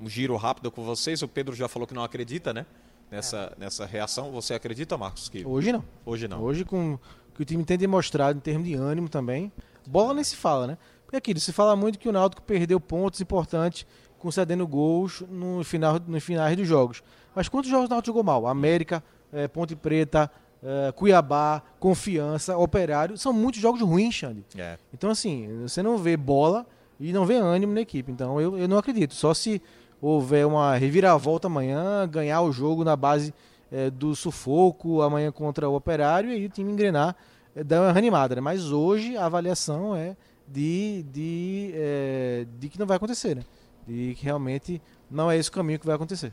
[0.01, 1.23] um giro rápido com vocês.
[1.23, 2.65] O Pedro já falou que não acredita, né?
[3.11, 4.33] Nessa, nessa reação.
[4.33, 5.29] Você acredita, Marcos?
[5.29, 5.85] Que Hoje não.
[6.07, 6.43] hoje não.
[6.43, 7.01] Hoje, com o
[7.35, 9.53] que o time tem demonstrado em termos de ânimo também,
[9.87, 10.79] bola nem se fala, né?
[11.05, 13.87] Porque aquilo, se fala muito que o Náutico perdeu pontos importantes
[14.25, 17.03] concedendo gols no final, nos finais dos jogos.
[17.35, 18.47] Mas quantos jogos o Náutico jogou mal?
[18.47, 20.31] América, eh, Ponte Preta,
[20.63, 23.19] eh, Cuiabá, Confiança, Operário.
[23.19, 24.43] São muitos jogos ruins, Xande.
[24.57, 24.79] É.
[24.95, 26.67] Então, assim, você não vê bola
[26.99, 28.11] e não vê ânimo na equipe.
[28.11, 29.13] Então, eu, eu não acredito.
[29.13, 29.61] Só se
[30.01, 33.35] houver uma reviravolta amanhã, ganhar o jogo na base
[33.71, 37.15] eh, do sufoco amanhã contra o Operário e aí o time engrenar,
[37.55, 38.35] eh, dar uma reanimada.
[38.35, 38.41] Né?
[38.41, 40.17] Mas hoje a avaliação é
[40.49, 43.43] de, de, eh, de que não vai acontecer, né?
[43.87, 46.33] De que realmente não é esse o caminho que vai acontecer.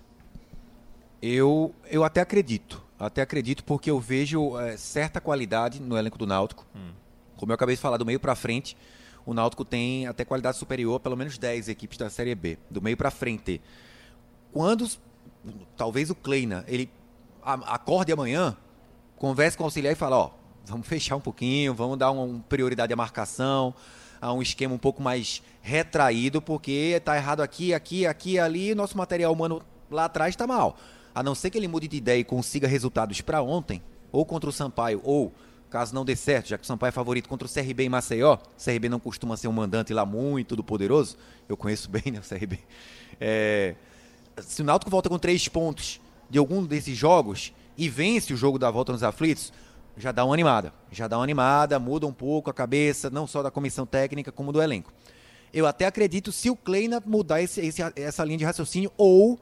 [1.22, 2.82] Eu, eu até acredito.
[2.98, 6.66] Até acredito porque eu vejo eh, certa qualidade no elenco do Náutico.
[7.36, 8.78] Como eu acabei de falar, do meio para frente,
[9.26, 12.58] o Náutico tem até qualidade superior a pelo menos 10 equipes da Série B.
[12.70, 13.62] Do meio para frente.
[14.52, 14.88] Quando
[15.76, 16.90] talvez o Kleina, ele
[17.44, 18.56] acorde amanhã,
[19.16, 20.32] converse com o auxiliar e fala, ó,
[20.66, 23.74] vamos fechar um pouquinho, vamos dar uma prioridade à marcação,
[24.22, 28.98] a um esquema um pouco mais retraído, porque tá errado aqui, aqui, aqui, ali, nosso
[28.98, 30.78] material humano lá atrás tá mal.
[31.14, 33.82] A não ser que ele mude de ideia e consiga resultados para ontem,
[34.12, 35.34] ou contra o Sampaio, ou
[35.70, 38.36] caso não dê certo, já que o Sampaio é favorito contra o CRB em Maceió,
[38.36, 41.18] o CRB não costuma ser um mandante lá muito do poderoso,
[41.50, 42.60] eu conheço bem, né, o CRB.
[43.20, 43.76] É,
[44.42, 48.60] se o Náutico volta com três pontos de algum desses jogos e vence o jogo
[48.60, 49.52] da volta nos aflitos,
[49.98, 50.74] já dá uma animada.
[50.92, 54.52] Já dá uma animada, muda um pouco a cabeça, não só da comissão técnica, como
[54.52, 54.92] do elenco.
[55.54, 59.38] Eu até acredito se o Kleina mudar esse- esse- essa linha de raciocínio ou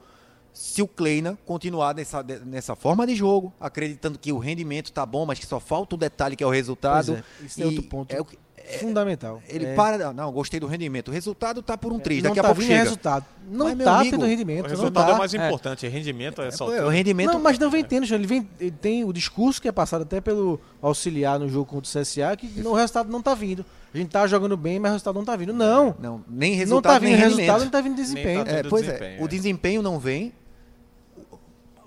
[0.52, 5.26] se o Kleina continuar nessa, nessa forma de jogo, acreditando que o rendimento tá bom,
[5.26, 7.06] mas que só falta um detalhe que é o resultado.
[7.14, 8.38] Pois é, isso é outro ponto é o que-
[8.80, 9.42] fundamental.
[9.48, 10.12] ele É, para.
[10.14, 11.10] Não, gostei do rendimento.
[11.10, 12.22] O resultado tá por um 3.
[12.24, 12.84] não Daqui a tá pouco vindo chega.
[12.84, 13.26] resultado.
[13.52, 15.14] Não tá amigo, tendo O rendimento, não resultado tá.
[15.16, 15.38] é mais É.
[15.48, 15.88] importante.
[15.88, 16.66] Rendimento é só.
[16.66, 17.34] Pô, o rendimento.
[17.34, 20.22] Não, mas não vem tendo, ele vem ele tem o discurso que é passado até
[20.22, 23.66] pelo auxiliar no jogo contra o CSA que o resultado não tá vindo.
[23.94, 25.52] A gente tá jogando bem, mas o resultado não tá vindo.
[25.52, 25.96] Não.
[26.00, 27.64] Não, nem não resultado, tá vindo nem resultado, rendimento.
[27.64, 28.46] não tá vindo desempenho.
[28.46, 29.24] tá É, do pois desempenho, é, é.
[29.24, 30.32] o desempenho não vem.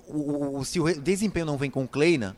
[0.08, 2.37] O, o- o- se o desempenho não vem com o Kleina,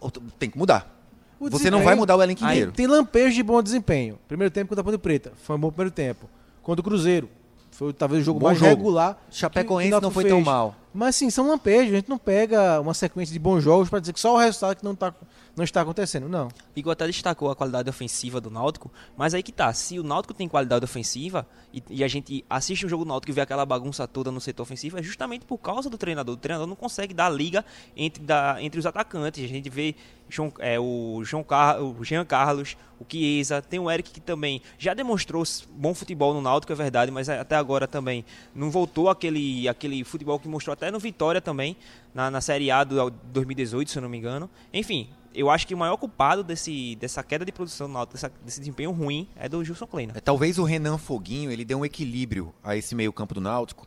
[0.00, 0.93] o- tem que mudar.
[1.40, 2.72] Você não vai mudar o elenco inteiro.
[2.72, 4.18] tem lampejos de bom desempenho.
[4.28, 6.28] Primeiro tempo contra a Ponte Preta, foi um bom primeiro tempo.
[6.62, 7.28] Contra o Cruzeiro,
[7.70, 8.70] foi talvez o jogo Bom mais jogo.
[8.70, 9.20] regular.
[9.30, 10.46] Chapecoense que o não foi tão fez.
[10.46, 10.74] mal.
[10.94, 11.92] Mas sim, são lampejos.
[11.92, 14.76] A gente não pega uma sequência de bons jogos para dizer que só o resultado
[14.76, 15.12] que não, tá,
[15.56, 16.28] não está acontecendo.
[16.28, 16.48] Não.
[16.74, 20.34] Igor até destacou a qualidade ofensiva do Náutico, mas aí que tá, se o Náutico
[20.34, 23.64] tem qualidade ofensiva e, e a gente assiste um jogo do Náutico e vê aquela
[23.64, 26.34] bagunça toda no setor ofensivo, é justamente por causa do treinador.
[26.34, 27.64] O treinador não consegue dar liga
[27.96, 29.44] entre, da, entre os atacantes.
[29.44, 29.94] A gente vê
[30.28, 34.60] João, é, o, João Car, o Jean Carlos, o Chiesa, tem o Eric que também
[34.78, 39.68] já demonstrou bom futebol no Náutico, é verdade, mas até agora também não voltou aquele,
[39.68, 41.76] aquele futebol que mostrou até no Vitória também,
[42.14, 44.48] na, na Série A do 2018, se eu não me engano.
[44.72, 48.60] Enfim, eu acho que o maior culpado desse, dessa queda de produção do Náutico, desse
[48.60, 50.12] desempenho ruim, é do Gilson Kleina.
[50.16, 53.86] É, Talvez o Renan Foguinho ele dê um equilíbrio a esse meio campo do Náutico,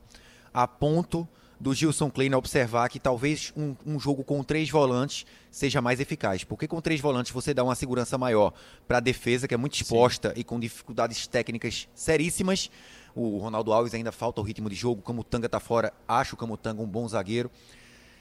[0.54, 1.28] a ponto
[1.60, 6.44] do Gilson Kleina observar que talvez um, um jogo com três volantes seja mais eficaz.
[6.44, 8.54] Porque com três volantes você dá uma segurança maior
[8.88, 12.69] para a defesa, que é muito exposta e com dificuldades técnicas seríssimas.
[13.15, 16.38] O Ronaldo Alves ainda falta o ritmo de jogo, o Tanga tá fora, acho o
[16.38, 17.50] Camutanga um bom zagueiro.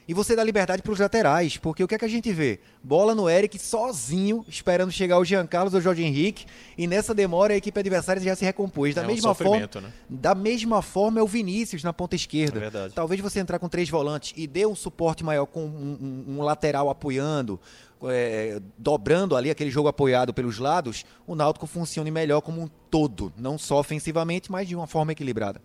[0.09, 2.61] E você dá liberdade para os laterais, porque o que é que a gente vê?
[2.83, 6.47] Bola no Eric sozinho, esperando chegar o Jean Carlos ou o Jorge Henrique,
[6.79, 8.95] e nessa demora a equipe adversária já se recompôs.
[8.95, 9.93] Da É um mesma forma, sofrimento, né?
[10.09, 12.59] da mesma forma é o Vinícius na ponta esquerda.
[12.59, 12.95] É verdade.
[12.95, 16.43] Talvez você entrar com três volantes e dê um suporte maior com um, um- um
[16.43, 17.59] lateral apoiando,
[18.05, 23.33] é, dobrando ali aquele jogo apoiado pelos lados, o Náutico funcione melhor como um todo,
[23.37, 25.61] não só ofensivamente, mas de uma forma equilibrada.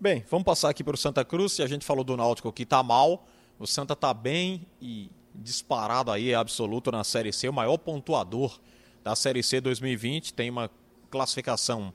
[0.00, 1.52] Bem, vamos passar aqui para o Santa Cruz.
[1.52, 3.24] Se a gente falou do Náutico que tá mal,
[3.58, 8.60] o Santa tá bem e disparado aí, é absoluto na Série C, o maior pontuador
[9.02, 10.70] da Série C 2020, tem uma
[11.10, 11.92] classificação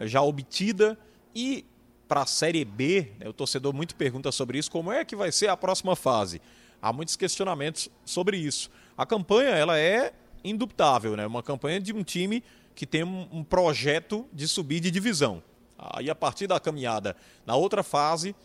[0.00, 0.98] já obtida
[1.34, 1.64] e
[2.06, 5.32] para a Série B, né, o torcedor muito pergunta sobre isso, como é que vai
[5.32, 6.40] ser a próxima fase?
[6.80, 8.70] Há muitos questionamentos sobre isso.
[8.96, 10.12] A campanha, ela é
[10.44, 11.26] indubitável, né?
[11.26, 12.44] Uma campanha de um time
[12.74, 15.42] que tem um projeto de subir de divisão.
[15.78, 18.36] Aí a partir da caminhada na outra fase,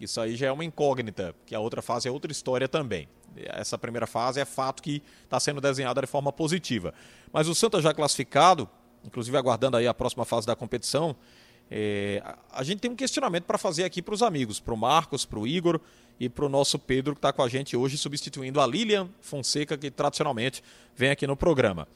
[0.00, 3.08] isso aí já é uma incógnita, que a outra fase é outra história também.
[3.36, 6.92] Essa primeira fase é fato que está sendo desenhada de forma positiva.
[7.32, 8.68] Mas o Santa já classificado,
[9.04, 11.14] inclusive aguardando aí a próxima fase da competição,
[11.70, 15.24] é, a gente tem um questionamento para fazer aqui para os amigos, para o Marcos,
[15.24, 15.80] para o Igor
[16.18, 19.78] e para o nosso Pedro, que está com a gente hoje, substituindo a Lilian Fonseca,
[19.78, 20.64] que tradicionalmente
[20.96, 21.86] vem aqui no programa.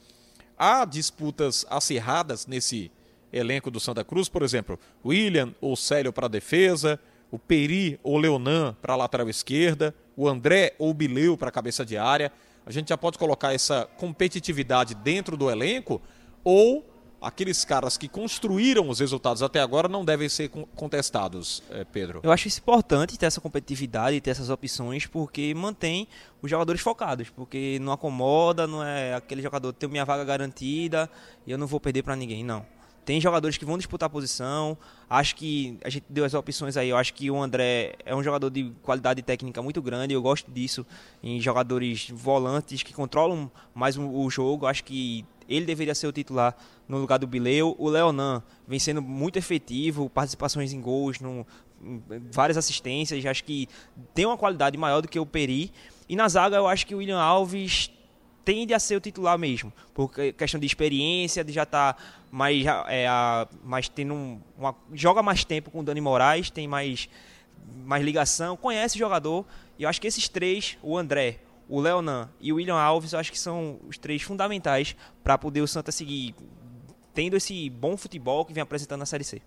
[0.57, 2.93] Há disputas acirradas nesse
[3.33, 7.01] elenco do Santa Cruz, por exemplo, William ou Célio para a defesa,
[7.35, 11.85] o Peri ou Leonan para a lateral esquerda, o André ou Bileu para a cabeça
[11.85, 12.31] de área.
[12.65, 16.01] A gente já pode colocar essa competitividade dentro do elenco
[16.45, 16.89] ou
[17.21, 22.21] aqueles caras que construíram os resultados até agora não devem ser contestados, eh, Pedro?
[22.23, 26.07] Eu acho isso importante ter essa competitividade, ter essas opções, porque mantém
[26.41, 31.11] os jogadores focados, porque não acomoda, não é aquele jogador ter minha vaga garantida
[31.47, 32.65] e eu não vou perder para ninguém, não.
[33.05, 34.77] Tem jogadores que vão disputar a posição.
[35.09, 36.89] Acho que a gente deu as opções aí.
[36.89, 40.15] Eu acho que o André é um jogador de qualidade técnica muito grande.
[40.15, 40.87] Eu gosto disso
[41.23, 44.67] em jogadores volantes que controlam mais o jogo.
[44.67, 46.57] Acho que ele deveria ser o titular
[46.89, 47.77] no lugar do Bileu.
[47.79, 51.47] O Leonan vem sendo muito efetivo, participações em gols, no,
[52.33, 53.25] várias assistências.
[53.25, 53.69] Acho que
[54.15, 55.71] tem uma qualidade maior do que o Peri.
[56.09, 57.91] E na zaga eu acho que o William Alves
[58.45, 62.65] tende a ser o titular mesmo, por questão de experiência, de já estar tá mais,
[62.89, 63.07] é,
[63.63, 67.09] mais tendo um, uma, joga mais tempo com o Dani Moraes, tem mais,
[67.85, 69.47] mais ligação, conhece o jogador.
[69.79, 71.39] E eu acho que esses três, o André,
[71.69, 75.63] o Leonan e o William Alves, eu acho que são os três fundamentais para poder
[75.63, 76.35] o Santa seguir
[77.15, 79.41] tendo esse bom futebol que vem apresentando na Série C.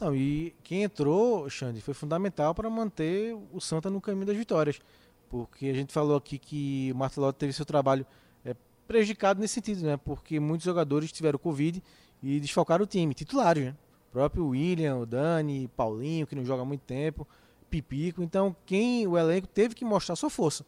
[0.00, 4.80] Não, e quem entrou, Xande, foi fundamental para manter o Santa no caminho das vitórias
[5.28, 8.06] porque a gente falou aqui que o Martelotti teve seu trabalho
[8.44, 8.54] é,
[8.86, 9.96] prejudicado nesse sentido, né?
[9.96, 11.82] Porque muitos jogadores tiveram Covid
[12.22, 13.76] e desfalcaram o time, titulares, né?
[14.08, 17.26] O próprio William, o Dani, Paulinho, que não joga há muito tempo,
[17.68, 18.22] Pipico.
[18.22, 20.64] Então, quem o elenco teve que mostrar sua força.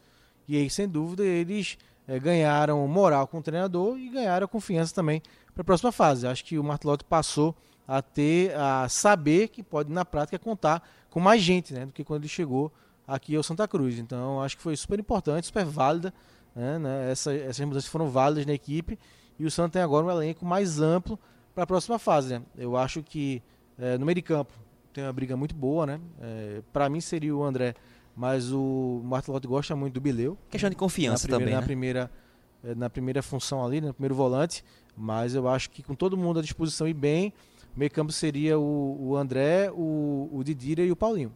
[0.47, 5.21] E aí, sem dúvida, eles é, ganharam moral com o treinador e ganharam confiança também
[5.53, 6.27] para a próxima fase.
[6.27, 7.55] Acho que o Martelotti passou
[7.87, 11.85] a ter, a saber que pode, na prática, contar com mais gente, né?
[11.85, 12.71] Do que quando ele chegou
[13.11, 13.99] aqui ao Santa Cruz.
[13.99, 16.13] Então, acho que foi super importante, super válida.
[16.55, 17.11] Né, né?
[17.11, 18.97] Essa, essas mudanças foram válidas na equipe
[19.37, 21.19] e o Santa tem agora um elenco mais amplo
[21.53, 22.39] para a próxima fase.
[22.39, 22.41] Né?
[22.57, 23.43] Eu acho que
[23.77, 24.53] é, no meio de campo
[24.93, 26.01] tem uma briga muito boa, né?
[26.19, 27.73] É, para mim seria o André,
[28.15, 30.37] mas o Martelotti gosta muito do Bileu.
[30.49, 31.65] Questão de confiança na primeira, também, na né?
[31.65, 32.11] primeira
[32.63, 34.63] é, na primeira função ali, né, no primeiro volante,
[34.95, 37.33] mas eu acho que com todo mundo à disposição e bem,
[37.75, 41.31] meio campo seria o, o André, o, o Didira e o Paulinho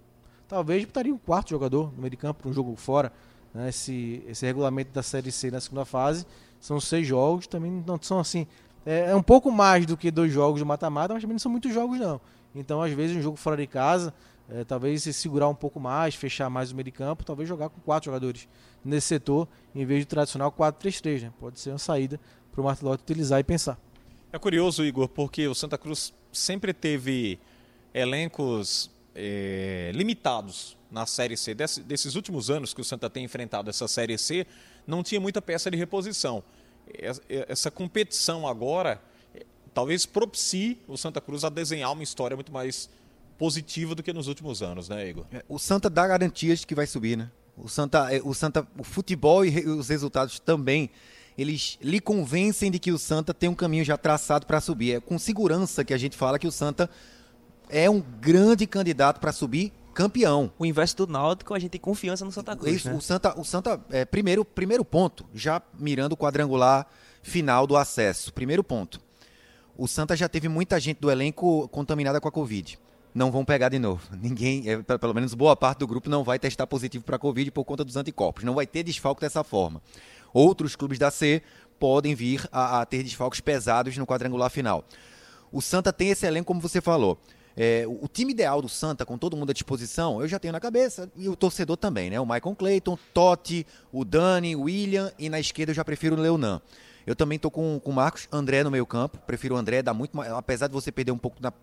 [0.47, 3.11] talvez botaria um quarto jogador no meio de campo para um jogo fora.
[3.53, 3.69] Né?
[3.69, 6.25] Esse, esse regulamento da Série C na segunda fase
[6.59, 8.47] são seis jogos, também não são assim.
[8.85, 11.51] É, é um pouco mais do que dois jogos de mata-mata, mas também não são
[11.51, 12.19] muitos jogos, não.
[12.53, 14.13] Então, às vezes, um jogo fora de casa,
[14.49, 17.69] é, talvez se segurar um pouco mais, fechar mais o meio de campo, talvez jogar
[17.69, 18.47] com quatro jogadores
[18.83, 21.23] nesse setor, em vez do tradicional 4-3-3.
[21.23, 21.33] Né?
[21.39, 22.19] Pode ser uma saída
[22.51, 23.77] para o Martelotti utilizar e pensar.
[24.31, 27.39] É curioso, Igor, porque o Santa Cruz sempre teve
[27.93, 31.55] elencos é, limitados na Série C.
[31.55, 34.45] Des, desses últimos anos que o Santa tem enfrentado essa Série C,
[34.85, 36.43] não tinha muita peça de reposição.
[37.29, 39.01] Essa competição agora
[39.33, 39.43] é,
[39.73, 42.89] talvez propicie o Santa Cruz a desenhar uma história muito mais
[43.37, 45.25] positiva do que nos últimos anos, né, Igor?
[45.31, 47.31] É, o Santa dá garantias de que vai subir, né?
[47.57, 50.89] O Santa, o Santa, o futebol e os resultados também,
[51.37, 54.95] eles lhe convencem de que o Santa tem um caminho já traçado para subir.
[54.95, 56.89] É com segurança que a gente fala que o Santa
[57.69, 60.51] é um grande candidato para subir campeão.
[60.59, 62.75] O inverso do Náutico, a gente tem confiança no Santa Cruz.
[62.75, 62.95] Isso, né?
[62.95, 66.85] O Santa, o Santa é, primeiro, primeiro ponto, já mirando o quadrangular
[67.23, 68.33] final do acesso.
[68.33, 68.99] Primeiro ponto.
[69.77, 72.77] O Santa já teve muita gente do elenco contaminada com a Covid.
[73.13, 74.01] Não vão pegar de novo.
[74.21, 77.49] Ninguém, é, pelo menos boa parte do grupo, não vai testar positivo para a Covid
[77.51, 78.43] por conta dos anticorpos.
[78.43, 79.81] Não vai ter desfalque dessa forma.
[80.33, 81.41] Outros clubes da C
[81.79, 84.83] podem vir a, a ter desfalques pesados no quadrangular final.
[85.51, 87.17] O Santa tem esse elenco, como você falou.
[87.57, 90.59] É, o time ideal do Santa, com todo mundo à disposição, eu já tenho na
[90.59, 92.19] cabeça, e o torcedor também, né?
[92.19, 96.19] O Michael Clayton, Totti, o Dani, o William, e na esquerda eu já prefiro o
[96.19, 96.61] Leonan.
[97.07, 100.17] Eu também tô com o Marcos André no meio campo, prefiro o André, dá muito
[100.17, 101.53] mais, apesar de você perder um pouco na,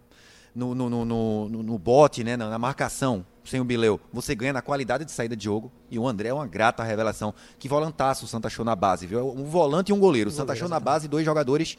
[0.55, 4.53] no, no, no, no, no bote, né, na, na marcação, sem o Bileu, você ganha
[4.53, 5.71] na qualidade de saída de jogo.
[5.91, 7.35] E o André é uma grata revelação.
[7.59, 9.29] Que volantaço o Santa achou na base, viu?
[9.31, 10.31] Um volante e um goleiro.
[10.31, 11.77] O Santa achou na base dois jogadores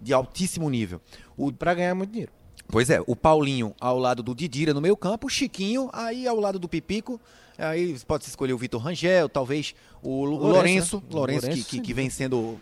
[0.00, 1.00] de altíssimo nível.
[1.36, 2.32] O, Pra ganhar muito dinheiro.
[2.68, 6.38] Pois é, o Paulinho ao lado do Didira no meio campo, o Chiquinho aí ao
[6.38, 7.20] lado do Pipico.
[7.58, 11.02] Aí pode se escolher o Vitor Rangel, talvez o Lourenço, Lourenço, né?
[11.10, 12.58] Lourenço, que, que, que vem sendo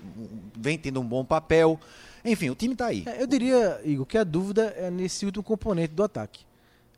[0.57, 1.81] vem tendo um bom papel.
[2.25, 3.03] Enfim, o time tá aí.
[3.07, 6.45] É, eu diria, Igor, que a dúvida é nesse último componente do ataque.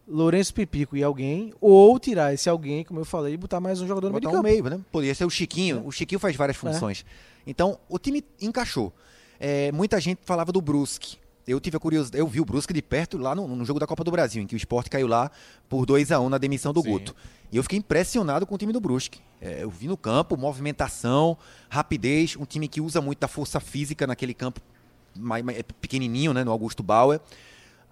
[0.06, 3.88] Lourenço Pipico e alguém, ou tirar esse alguém, como eu falei, e botar mais um
[3.88, 4.48] jogador no meio Botar um campo.
[4.48, 4.80] meio, né?
[4.92, 5.84] Poderia ser o Chiquinho.
[5.84, 7.04] O Chiquinho faz várias funções.
[7.44, 8.92] Então, o time encaixou.
[9.40, 11.16] É, muita gente falava do Brusque.
[11.46, 13.86] Eu tive a curiosidade, eu vi o Brusque de perto lá no, no jogo da
[13.86, 15.30] Copa do Brasil, em que o Sport caiu lá
[15.68, 16.90] por 2 a 1 na demissão do Sim.
[16.90, 17.14] Guto.
[17.52, 19.20] E eu fiquei impressionado com o time do Brusque.
[19.40, 21.38] É, eu vi no campo, movimentação,
[21.68, 24.60] rapidez, um time que usa muito da força física naquele campo
[25.14, 27.20] mais, mais- pequenininho, né, no Augusto Bauer.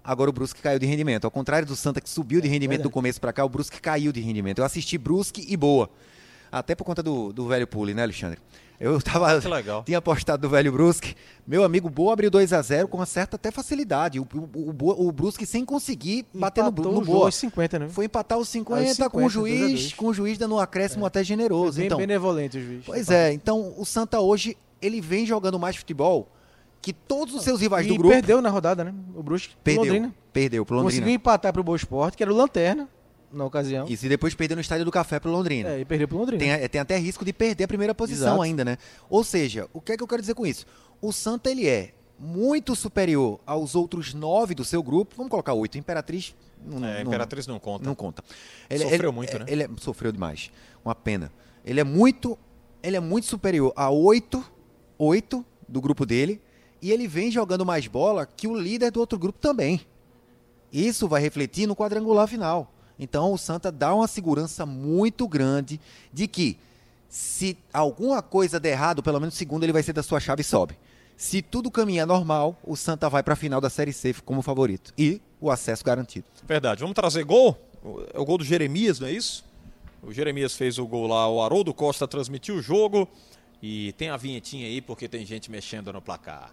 [0.03, 1.23] Agora o Brusque caiu de rendimento.
[1.23, 4.11] Ao contrário do Santa que subiu de rendimento do começo para cá, o Brusque caiu
[4.11, 4.59] de rendimento.
[4.59, 5.89] Eu assisti Brusque e boa.
[6.51, 8.37] Até por conta do, do velho Pule, né, Alexandre?
[8.79, 9.39] Eu tava.
[9.39, 9.83] Que legal.
[9.83, 11.15] Tinha apostado do velho Brusque.
[11.47, 14.19] Meu amigo Boa abriu 2 a 0 com uma certa até facilidade.
[14.19, 17.25] O, o, o, o Brusque sem conseguir bater no, Empatou no o jogo Boa.
[17.27, 17.89] aos 50, né?
[17.89, 19.93] Foi empatar os 50, Aos 50, com o 2 a juiz, 2.
[19.93, 21.77] com o juiz dando um acréscimo até generoso.
[21.77, 22.83] Bem então, benevolente o juiz.
[22.85, 26.29] Pois é, então o Santa hoje ele vem jogando mais futebol
[26.81, 28.93] que todos os seus rivais E do grupo perdeu na rodada, né?
[29.15, 29.55] O Brusque.
[29.63, 29.85] perdeu.
[29.85, 30.15] Londrina.
[30.31, 30.91] Perdeu pro Londrina.
[30.91, 32.87] Conseguiu empatar pro Boa Esporte, que era o Lanterna,
[33.35, 33.85] na ocasião.
[33.87, 35.69] Isso, e depois perdeu no Estádio do Café pro Londrina.
[35.69, 36.39] É, e perdeu pro Londrina.
[36.57, 38.41] Tem, tem até risco de perder a primeira posição Exato.
[38.41, 38.77] ainda, né?
[39.09, 40.65] Ou seja, o que é que eu quero dizer com isso?
[41.01, 45.13] O Santa, ele é muito superior aos outros nove do seu grupo.
[45.17, 45.77] Vamos colocar oito.
[45.77, 46.33] Imperatriz
[46.65, 47.85] não, É, não- Imperatriz não conta.
[47.85, 48.23] não conta.
[48.81, 49.45] Sofreu muito, né?
[49.47, 50.49] Ele é- sofreu demais.
[50.83, 51.31] Uma pena.
[51.65, 52.37] Ele é muito,
[52.81, 54.43] ele é muito superior a oito,
[54.97, 56.41] oito do grupo dele
[56.81, 59.81] e ele vem jogando mais bola que o líder do outro grupo também.
[60.71, 62.71] Isso vai refletir no quadrangular final.
[62.99, 65.79] Então o Santa dá uma segurança muito grande
[66.13, 66.57] de que
[67.09, 70.41] se alguma coisa der errado, pelo menos o segundo ele vai ser da sua chave
[70.41, 70.77] e sobe.
[71.17, 74.93] Se tudo caminhar normal, o Santa vai para a final da Série C como favorito
[74.97, 76.25] e o acesso garantido.
[76.45, 76.81] Verdade.
[76.81, 77.57] Vamos trazer gol?
[77.83, 79.45] O- É o gol do Jeremias, não é isso?
[80.03, 83.07] O Jeremias fez o gol lá, o Haroldo Costa transmitiu o jogo.
[83.61, 86.51] E tem a vinhetinha aí, porque tem gente mexendo no placar.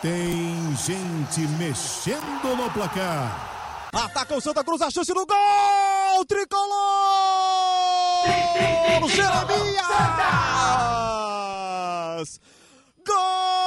[0.00, 3.55] Tem gente mexendo no placar.
[3.96, 6.24] Ataca o Santa Cruz, a chance do gol!
[6.26, 6.66] Tricolor!
[9.08, 9.86] Jeremias!
[13.06, 13.65] Gol!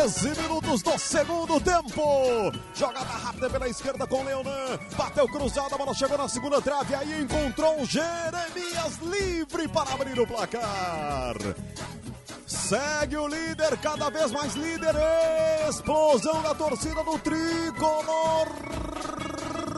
[0.00, 2.50] 13 minutos do segundo tempo.
[2.74, 4.78] Jogada rápida pela esquerda com Leonan.
[4.96, 6.94] Bateu cruzada, a bola chegou na segunda trave.
[6.94, 11.34] Aí encontrou o Jeremias livre para abrir o placar.
[12.46, 14.94] Segue o líder, cada vez mais líder.
[15.68, 18.48] Explosão da torcida do tricolor.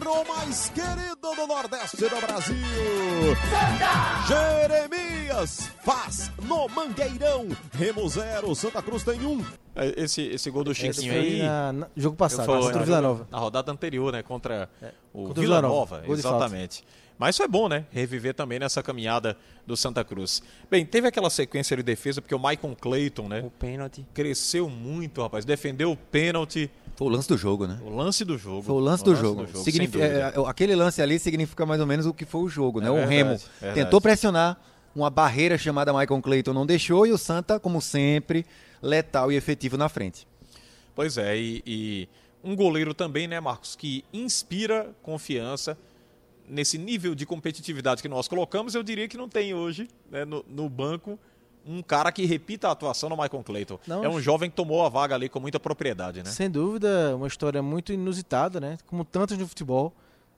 [0.06, 2.56] O mais querido do Nordeste do Brasil.
[3.50, 4.26] Santa!
[4.28, 5.11] Jeremias
[5.84, 7.46] faz no Mangueirão.
[7.72, 9.44] Remo 0, Santa Cruz tem um.
[9.74, 11.42] É, Esse, esse gol do Esse Chiquinho aí.
[11.42, 13.28] na, na- jogo passado, foi contra o Vila Nova.
[13.30, 14.22] Na rodada anterior, né?
[14.22, 14.68] Contra
[15.12, 16.00] o contra o Vila Vila Nova.
[16.00, 16.12] Nova.
[16.12, 16.84] Exatamente.
[17.18, 17.84] Mas foi bom, né?
[17.90, 20.42] Reviver também nessa caminhada do Santa Cruz.
[20.70, 23.42] Bem, teve aquela sequência de defesa, porque o Maicon Clayton, né?
[23.44, 24.04] O pênalti.
[24.12, 25.44] Cresceu muito, rapaz.
[25.44, 27.78] Defendeu o pênalti, Foi o lance do jogo, né?
[27.84, 28.62] o lance do jogo.
[28.62, 29.46] Foi o lance do jogo.
[29.54, 30.32] sem Signifi- dúvida.
[30.36, 32.88] é, é, aquele lance ali significa mais ou menos o que foi o jogo, né?
[32.88, 33.74] É o verdade, Remo verdade.
[33.84, 34.58] tentou pressionar,
[34.94, 38.44] uma barreira chamada Michael Clayton não deixou e o Santa, como sempre,
[38.80, 40.26] letal e efetivo na frente.
[40.94, 42.08] Pois é, e, e
[42.44, 45.76] um goleiro também, né, Marcos, que inspira confiança
[46.48, 48.74] nesse nível de competitividade que nós colocamos.
[48.74, 51.18] Eu diria que não tem hoje né, no, no banco
[51.64, 53.78] um cara que repita a atuação no Michael Clayton.
[53.86, 56.28] Não, é um jovem que tomou a vaga ali com muita propriedade, né?
[56.28, 58.78] Sem dúvida, uma história muito inusitada, né?
[58.86, 59.92] Como tantos no futebol,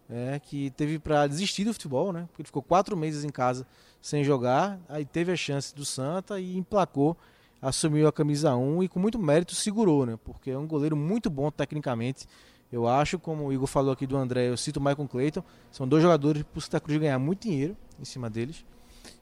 [0.09, 2.27] é, que teve para desistir do futebol, né?
[2.29, 3.67] Porque ele ficou quatro meses em casa
[4.05, 7.17] sem jogar, aí teve a chance do Santa e emplacou,
[7.63, 10.19] assumiu a camisa 1 e com muito mérito segurou, né?
[10.23, 12.27] Porque é um goleiro muito bom tecnicamente.
[12.71, 15.43] Eu acho, como o Igor falou aqui do André, eu cito o Michael Clayton,
[15.73, 18.63] são dois jogadores para o Santa Cruz ganhar muito dinheiro em cima deles.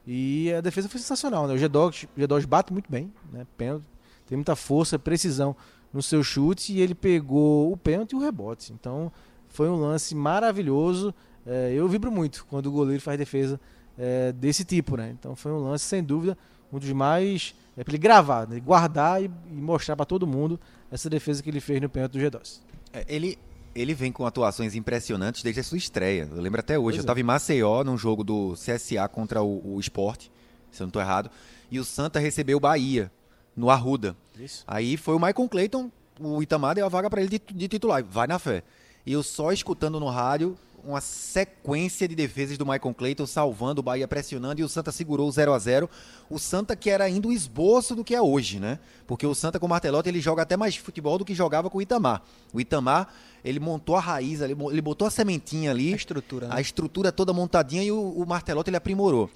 [0.04, 1.54] E a defesa foi sensacional, né?
[1.54, 2.08] O G-Dogs,
[2.48, 3.46] bate muito bem, né?
[3.56, 3.84] Pênalti,
[4.26, 5.54] tem muita força, precisão
[5.92, 8.72] no seu chute e ele pegou o pênalti e o rebote.
[8.72, 9.12] Então
[9.46, 11.14] foi um lance maravilhoso.
[11.46, 13.60] É, eu vibro muito quando o goleiro faz defesa
[13.99, 15.14] é, desse tipo, né?
[15.18, 16.36] Então foi um lance sem dúvida
[16.72, 18.61] um dos mais é para ele gravar, né?
[18.61, 20.59] guardar e, e mostrar para todo mundo
[20.90, 22.61] essa defesa que ele fez no pênalti do G2.
[22.93, 23.38] É, ele
[23.74, 26.28] ele vem com atuações impressionantes desde a sua estreia.
[26.30, 26.84] Eu lembro até hoje.
[26.84, 27.05] Pois eu é.
[27.05, 30.26] estava em Maceió, num jogo do CSA contra o, o Sport,
[30.70, 31.30] se eu não estou errado.
[31.70, 33.11] E o Santa recebeu o Bahia,
[33.57, 34.14] no Arruda.
[34.38, 34.62] Isso.
[34.66, 35.90] Aí foi o Michael Clayton,
[36.20, 38.05] o Itamar deu a vaga para ele de, de titular.
[38.05, 38.62] Vai na fé.
[39.07, 43.82] E eu só escutando no rádio uma sequência de defesas do Michael Clayton, salvando o
[43.82, 45.88] Bahia, pressionando, e o Santa segurou o 0 a 0
[46.28, 48.78] O Santa que era ainda o esboço do que é hoje, né?
[49.06, 51.78] Porque o Santa com o Martelotti, ele joga até mais futebol do que jogava com
[51.78, 52.22] o Itamar.
[52.52, 53.08] O Itamar,
[53.44, 55.92] ele montou a raiz ali, ele botou a sementinha ali.
[55.92, 56.54] A estrutura, né?
[56.56, 59.30] A estrutura toda montadinha e o, o Martelotti ele aprimorou.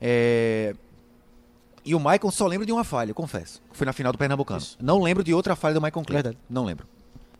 [0.00, 0.74] É,
[1.84, 3.60] E o Michael só lembro de uma falha, confesso.
[3.72, 4.60] Foi na final do Pernambucano.
[4.60, 4.76] Isso.
[4.80, 6.12] Não lembro de outra falha do Michael Clayton.
[6.12, 6.38] Verdade.
[6.48, 6.86] Não lembro.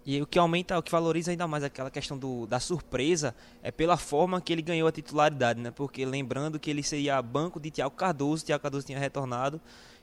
[0.04, 3.70] E o que aumenta, o que valoriza ainda mais aquela questão do, da surpresa é
[3.70, 5.70] pela forma que ele ganhou a titularidade, né?
[5.70, 9.60] Porque lembrando que ele seria banco de Thiago Cardoso, Thiago Cardoso tinha retornado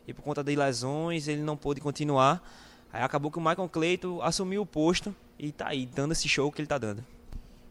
[0.08, 2.42] e por conta das lesões ele não pôde continuar.
[2.94, 6.50] Aí acabou que o Michael Clayton assumiu o posto e tá aí dando esse show
[6.50, 7.04] que ele tá dando.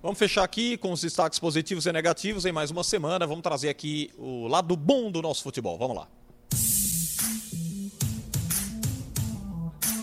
[0.02, 3.26] Vamos fechar aqui com os destaques positivos e negativos em mais uma semana.
[3.26, 5.76] Vamos trazer aqui o lado bom do nosso futebol.
[5.76, 6.08] Vamos lá.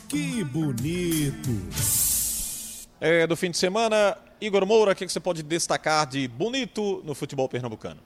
[0.10, 2.05] Que bonito!
[3.08, 7.04] É, do fim de semana, Igor Moura, o que que você pode destacar de bonito
[7.06, 8.02] no futebol pernambucano?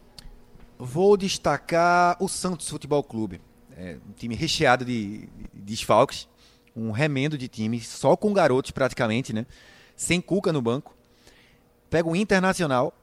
[0.77, 3.39] Vou destacar o Santos Futebol Clube.
[3.77, 5.19] É um time recheado de,
[5.53, 6.27] de desfalques.
[6.75, 9.45] Um remendo de time, só com garotos praticamente, né?
[9.95, 10.93] Sem Cuca no banco.
[11.89, 12.93] Pega o Internacional,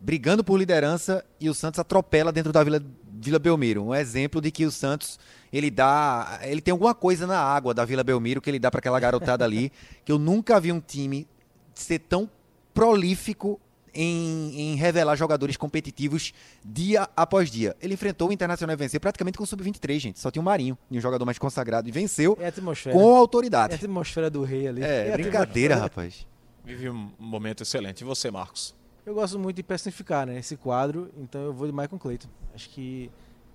[0.00, 2.82] brigando por liderança, e o Santos atropela dentro da Vila,
[3.20, 3.82] Vila Belmiro.
[3.84, 5.18] Um exemplo de que o Santos,
[5.52, 6.38] ele dá.
[6.42, 9.44] Ele tem alguma coisa na água da Vila Belmiro que ele dá para aquela garotada
[9.44, 9.72] ali,
[10.04, 11.26] que eu nunca vi um time
[11.74, 12.28] ser tão
[12.72, 13.60] prolífico
[13.94, 16.32] em, em revelar jogadores competitivos
[16.64, 17.74] dia após dia.
[17.80, 20.20] Ele enfrentou o Internacional e venceu praticamente com o Sub-23, gente.
[20.20, 22.94] Só tinha o Marinho, um jogador mais consagrado, e venceu É a atmosfera.
[22.96, 23.74] com É a autoridade.
[23.74, 24.82] atmosfera do rei ali.
[24.82, 26.26] É, a brincadeira, rapaz.
[26.64, 28.02] Vive um momento excelente.
[28.02, 28.74] E você, Marcos?
[29.04, 32.28] Eu gosto muito de personificar né, esse quadro, então eu vou de Michael Clayton.
[32.58, 33.08] Acho que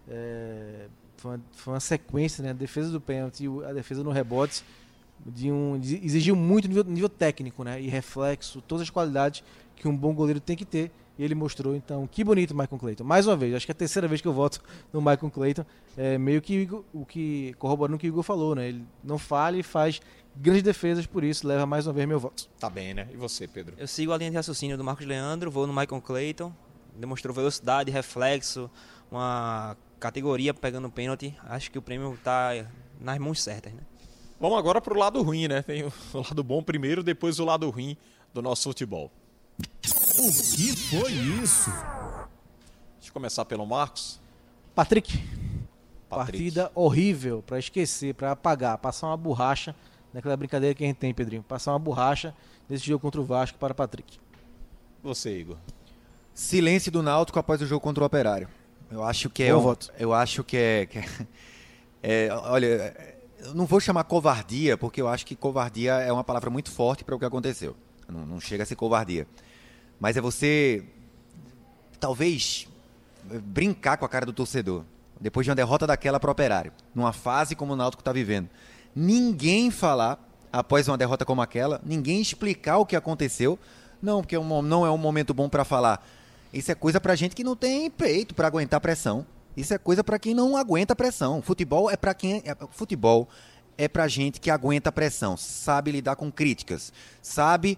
[0.10, 0.88] é,
[1.18, 2.51] foi, uma, foi uma sequência, né?
[2.51, 4.64] A defesa do pênalti e o- a defesa no rebote
[5.26, 7.82] de um, de- exigiu muito nível, nível técnico, né?
[7.82, 9.43] E reflexo, todas as qualidades
[9.76, 10.89] que um bom goleiro tem que ter.
[11.18, 13.04] E ele mostrou, então, que bonito Michael Clayton.
[13.04, 14.60] Mais uma vez, acho que é a terceira vez que eu voto
[14.91, 15.66] no Michael Clayton.
[15.95, 18.70] É meio que o Igor- o que corroborando o que o Igor falou, né?
[18.70, 20.01] Ele não falha e faz
[20.36, 22.49] grandes defesas, por isso leva mais uma vez meu voto.
[22.60, 23.08] Tá bem, né?
[23.14, 23.76] E você, Pedro?
[23.78, 26.51] Eu sigo a linha de raciocínio do Marcos Leandro, vou no Michael Clayton,
[26.97, 28.68] demonstrou velocidade, reflexo,
[29.16, 31.36] uma categoria pegando pênalti.
[31.43, 32.51] Acho que o prêmio tá
[32.99, 33.82] nas mãos certas, né?
[34.39, 35.61] Vamos agora pro lado ruim, né?
[35.61, 37.95] Tem o o lado bom primeiro, depois o lado ruim
[38.34, 39.11] do nosso futebol.
[40.18, 41.70] O que foi isso?
[42.95, 44.20] Deixa eu começar pelo Marcos.
[44.76, 45.18] Patrick,
[46.09, 46.43] Patrick.
[46.43, 49.76] Partida horrível pra esquecer, pra apagar, passar uma borracha
[50.14, 51.43] naquela brincadeira que a gente tem, Pedrinho.
[51.43, 52.34] Passar uma borracha
[52.70, 54.20] nesse jogo contra o Vasco para Patrick.
[55.01, 55.57] Você, Igor.
[56.34, 58.47] Silêncio do Náutico após o jogo contra o Operário.
[58.94, 59.91] Eu acho que é um- voto.
[59.98, 61.06] Eu acho que é, que é-
[62.04, 62.96] é, olha,
[63.39, 67.04] eu não vou chamar covardia, porque eu acho que covardia é uma palavra muito forte
[67.04, 67.76] para o que aconteceu.
[68.08, 69.26] Não, não chega a ser covardia.
[70.00, 70.84] Mas é você
[72.00, 72.68] talvez
[73.46, 74.84] brincar com a cara do torcedor.
[75.20, 78.50] Depois de uma derrota daquela para o Operário, numa fase como o Náutico está vivendo.
[78.96, 80.20] Ninguém falar
[80.52, 83.58] após uma derrota como aquela, ninguém explicar o que aconteceu.
[84.02, 86.06] Não, porque é não é um momento bom para falar.
[86.54, 89.26] Isso é coisa pra gente que não tem peito para aguentar pressão.
[89.58, 91.41] Isso é coisa pra quem não aguenta pressão.
[91.41, 93.28] Futebol é para quem é, futebol
[93.78, 97.78] é pra gente que aguenta pressão, sabe lidar com críticas, sabe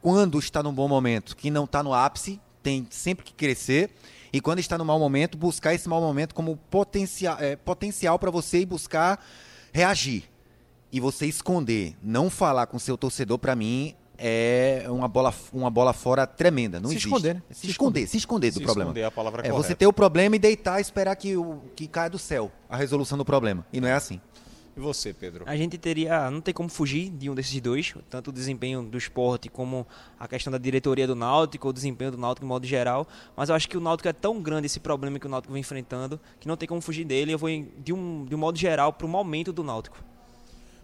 [0.00, 3.90] quando está num bom momento, que não está no ápice, tem sempre que crescer.
[4.32, 8.30] E quando está no mau momento, buscar esse mau momento como potencial, é, potencial para
[8.30, 9.22] você e buscar
[9.72, 10.24] reagir.
[10.92, 15.92] E você esconder, não falar com seu torcedor, para mim, é uma bola, uma bola
[15.92, 16.78] fora tremenda.
[16.78, 17.06] Não Se existe.
[17.08, 17.42] esconder, né?
[17.50, 18.90] Se, esconder, se esconder do Se problema.
[18.90, 19.68] esconder é a palavra é correta.
[19.68, 22.76] você ter o problema e deitar e esperar que, o, que caia do céu a
[22.76, 23.66] resolução do problema.
[23.72, 24.20] E não é assim.
[24.76, 25.44] E você, Pedro?
[25.48, 28.96] A gente teria, não tem como fugir de um desses dois, tanto o desempenho do
[28.96, 29.84] esporte como
[30.18, 33.06] a questão da diretoria do Náutico, o desempenho do Náutico de modo geral,
[33.36, 35.60] mas eu acho que o Náutico é tão grande esse problema que o Náutico vem
[35.60, 38.92] enfrentando, que não tem como fugir dele, eu vou de um, de um modo geral
[38.92, 39.98] para o momento do Náutico.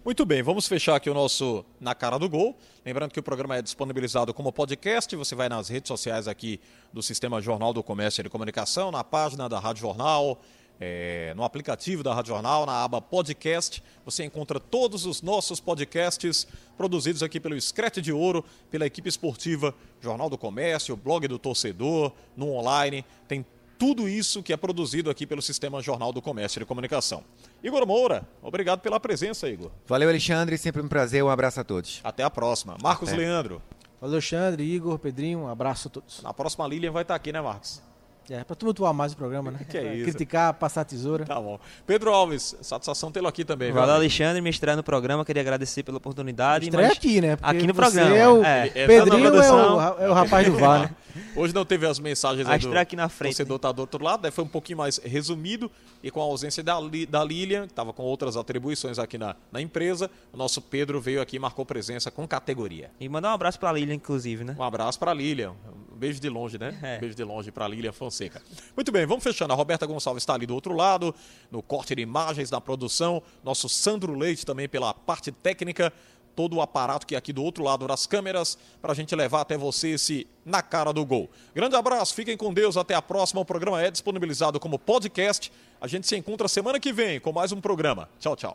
[0.06, 2.56] Muito bem, vamos fechar aqui o nosso Na Cara do Gol.
[2.84, 5.16] Lembrando que o programa é disponibilizado como podcast.
[5.16, 6.60] Você vai nas redes sociais aqui
[6.92, 10.40] do Sistema Jornal do Comércio e de Comunicação, na página da Rádio Jornal,
[10.78, 13.82] é, no aplicativo da Rádio Jornal, na aba podcast.
[14.04, 16.46] Você encontra todos os nossos podcasts
[16.76, 22.12] produzidos aqui pelo Screte de Ouro, pela equipe esportiva Jornal do Comércio, blog do torcedor,
[22.36, 23.04] no online.
[23.26, 23.44] Tem
[23.78, 27.22] tudo isso que é produzido aqui pelo Sistema Jornal do Comércio e de Comunicação.
[27.62, 29.70] Igor Moura, obrigado pela presença, Igor.
[29.86, 30.56] Valeu, Alexandre.
[30.58, 31.22] Sempre um prazer.
[31.22, 32.00] Um abraço a todos.
[32.02, 32.76] Até a próxima.
[32.82, 33.18] Marcos Até.
[33.18, 33.62] Leandro.
[34.00, 36.22] Valeu, Alexandre, Igor, Pedrinho, um abraço a todos.
[36.22, 37.82] Na próxima Lilian vai estar aqui, né, Marcos?
[38.30, 39.60] É, pra tumultuar mais o programa, né?
[39.68, 40.04] Que é isso.
[40.04, 41.24] Criticar, passar a tesoura.
[41.24, 41.58] Tá bom.
[41.86, 43.72] Pedro Alves, satisfação tê-lo aqui também.
[43.72, 43.94] Valeu?
[43.94, 45.24] Alexandre, me estreia no programa.
[45.24, 46.66] Queria agradecer pela oportunidade.
[46.66, 47.36] Estreia mas- aqui, né?
[47.36, 48.70] Porque aqui no você programa, É o é.
[48.74, 50.90] É, Pedrinho é o, é o rapaz do VAR, né?
[51.34, 54.02] Hoje não teve as mensagens A aí do aqui na frente, torcedor tá do outro
[54.04, 54.30] lado, né?
[54.30, 55.70] foi um pouquinho mais resumido
[56.06, 56.76] e com a ausência da,
[57.08, 61.20] da Lilian, que estava com outras atribuições aqui na, na empresa, o nosso Pedro veio
[61.20, 62.92] aqui e marcou presença com categoria.
[63.00, 64.54] E mandar um abraço pra Lilian, inclusive, né?
[64.56, 65.56] Um abraço para a Lilian.
[65.92, 66.78] Um beijo de longe, né?
[66.80, 66.98] É.
[66.98, 68.40] Um beijo de longe para a Lilian Fonseca.
[68.76, 69.52] Muito bem, vamos fechando.
[69.52, 71.12] A Roberta Gonçalves está ali do outro lado,
[71.50, 73.20] no corte de imagens, na produção.
[73.42, 75.92] Nosso Sandro Leite também pela parte técnica.
[76.36, 79.40] Todo o aparato que é aqui do outro lado das câmeras, para a gente levar
[79.40, 81.28] até você esse Na Cara do Gol.
[81.54, 83.40] Grande abraço, fiquem com Deus, até a próxima.
[83.40, 85.50] O programa é disponibilizado como podcast.
[85.80, 88.08] A gente se encontra semana que vem com mais um programa.
[88.20, 88.54] Tchau, tchau.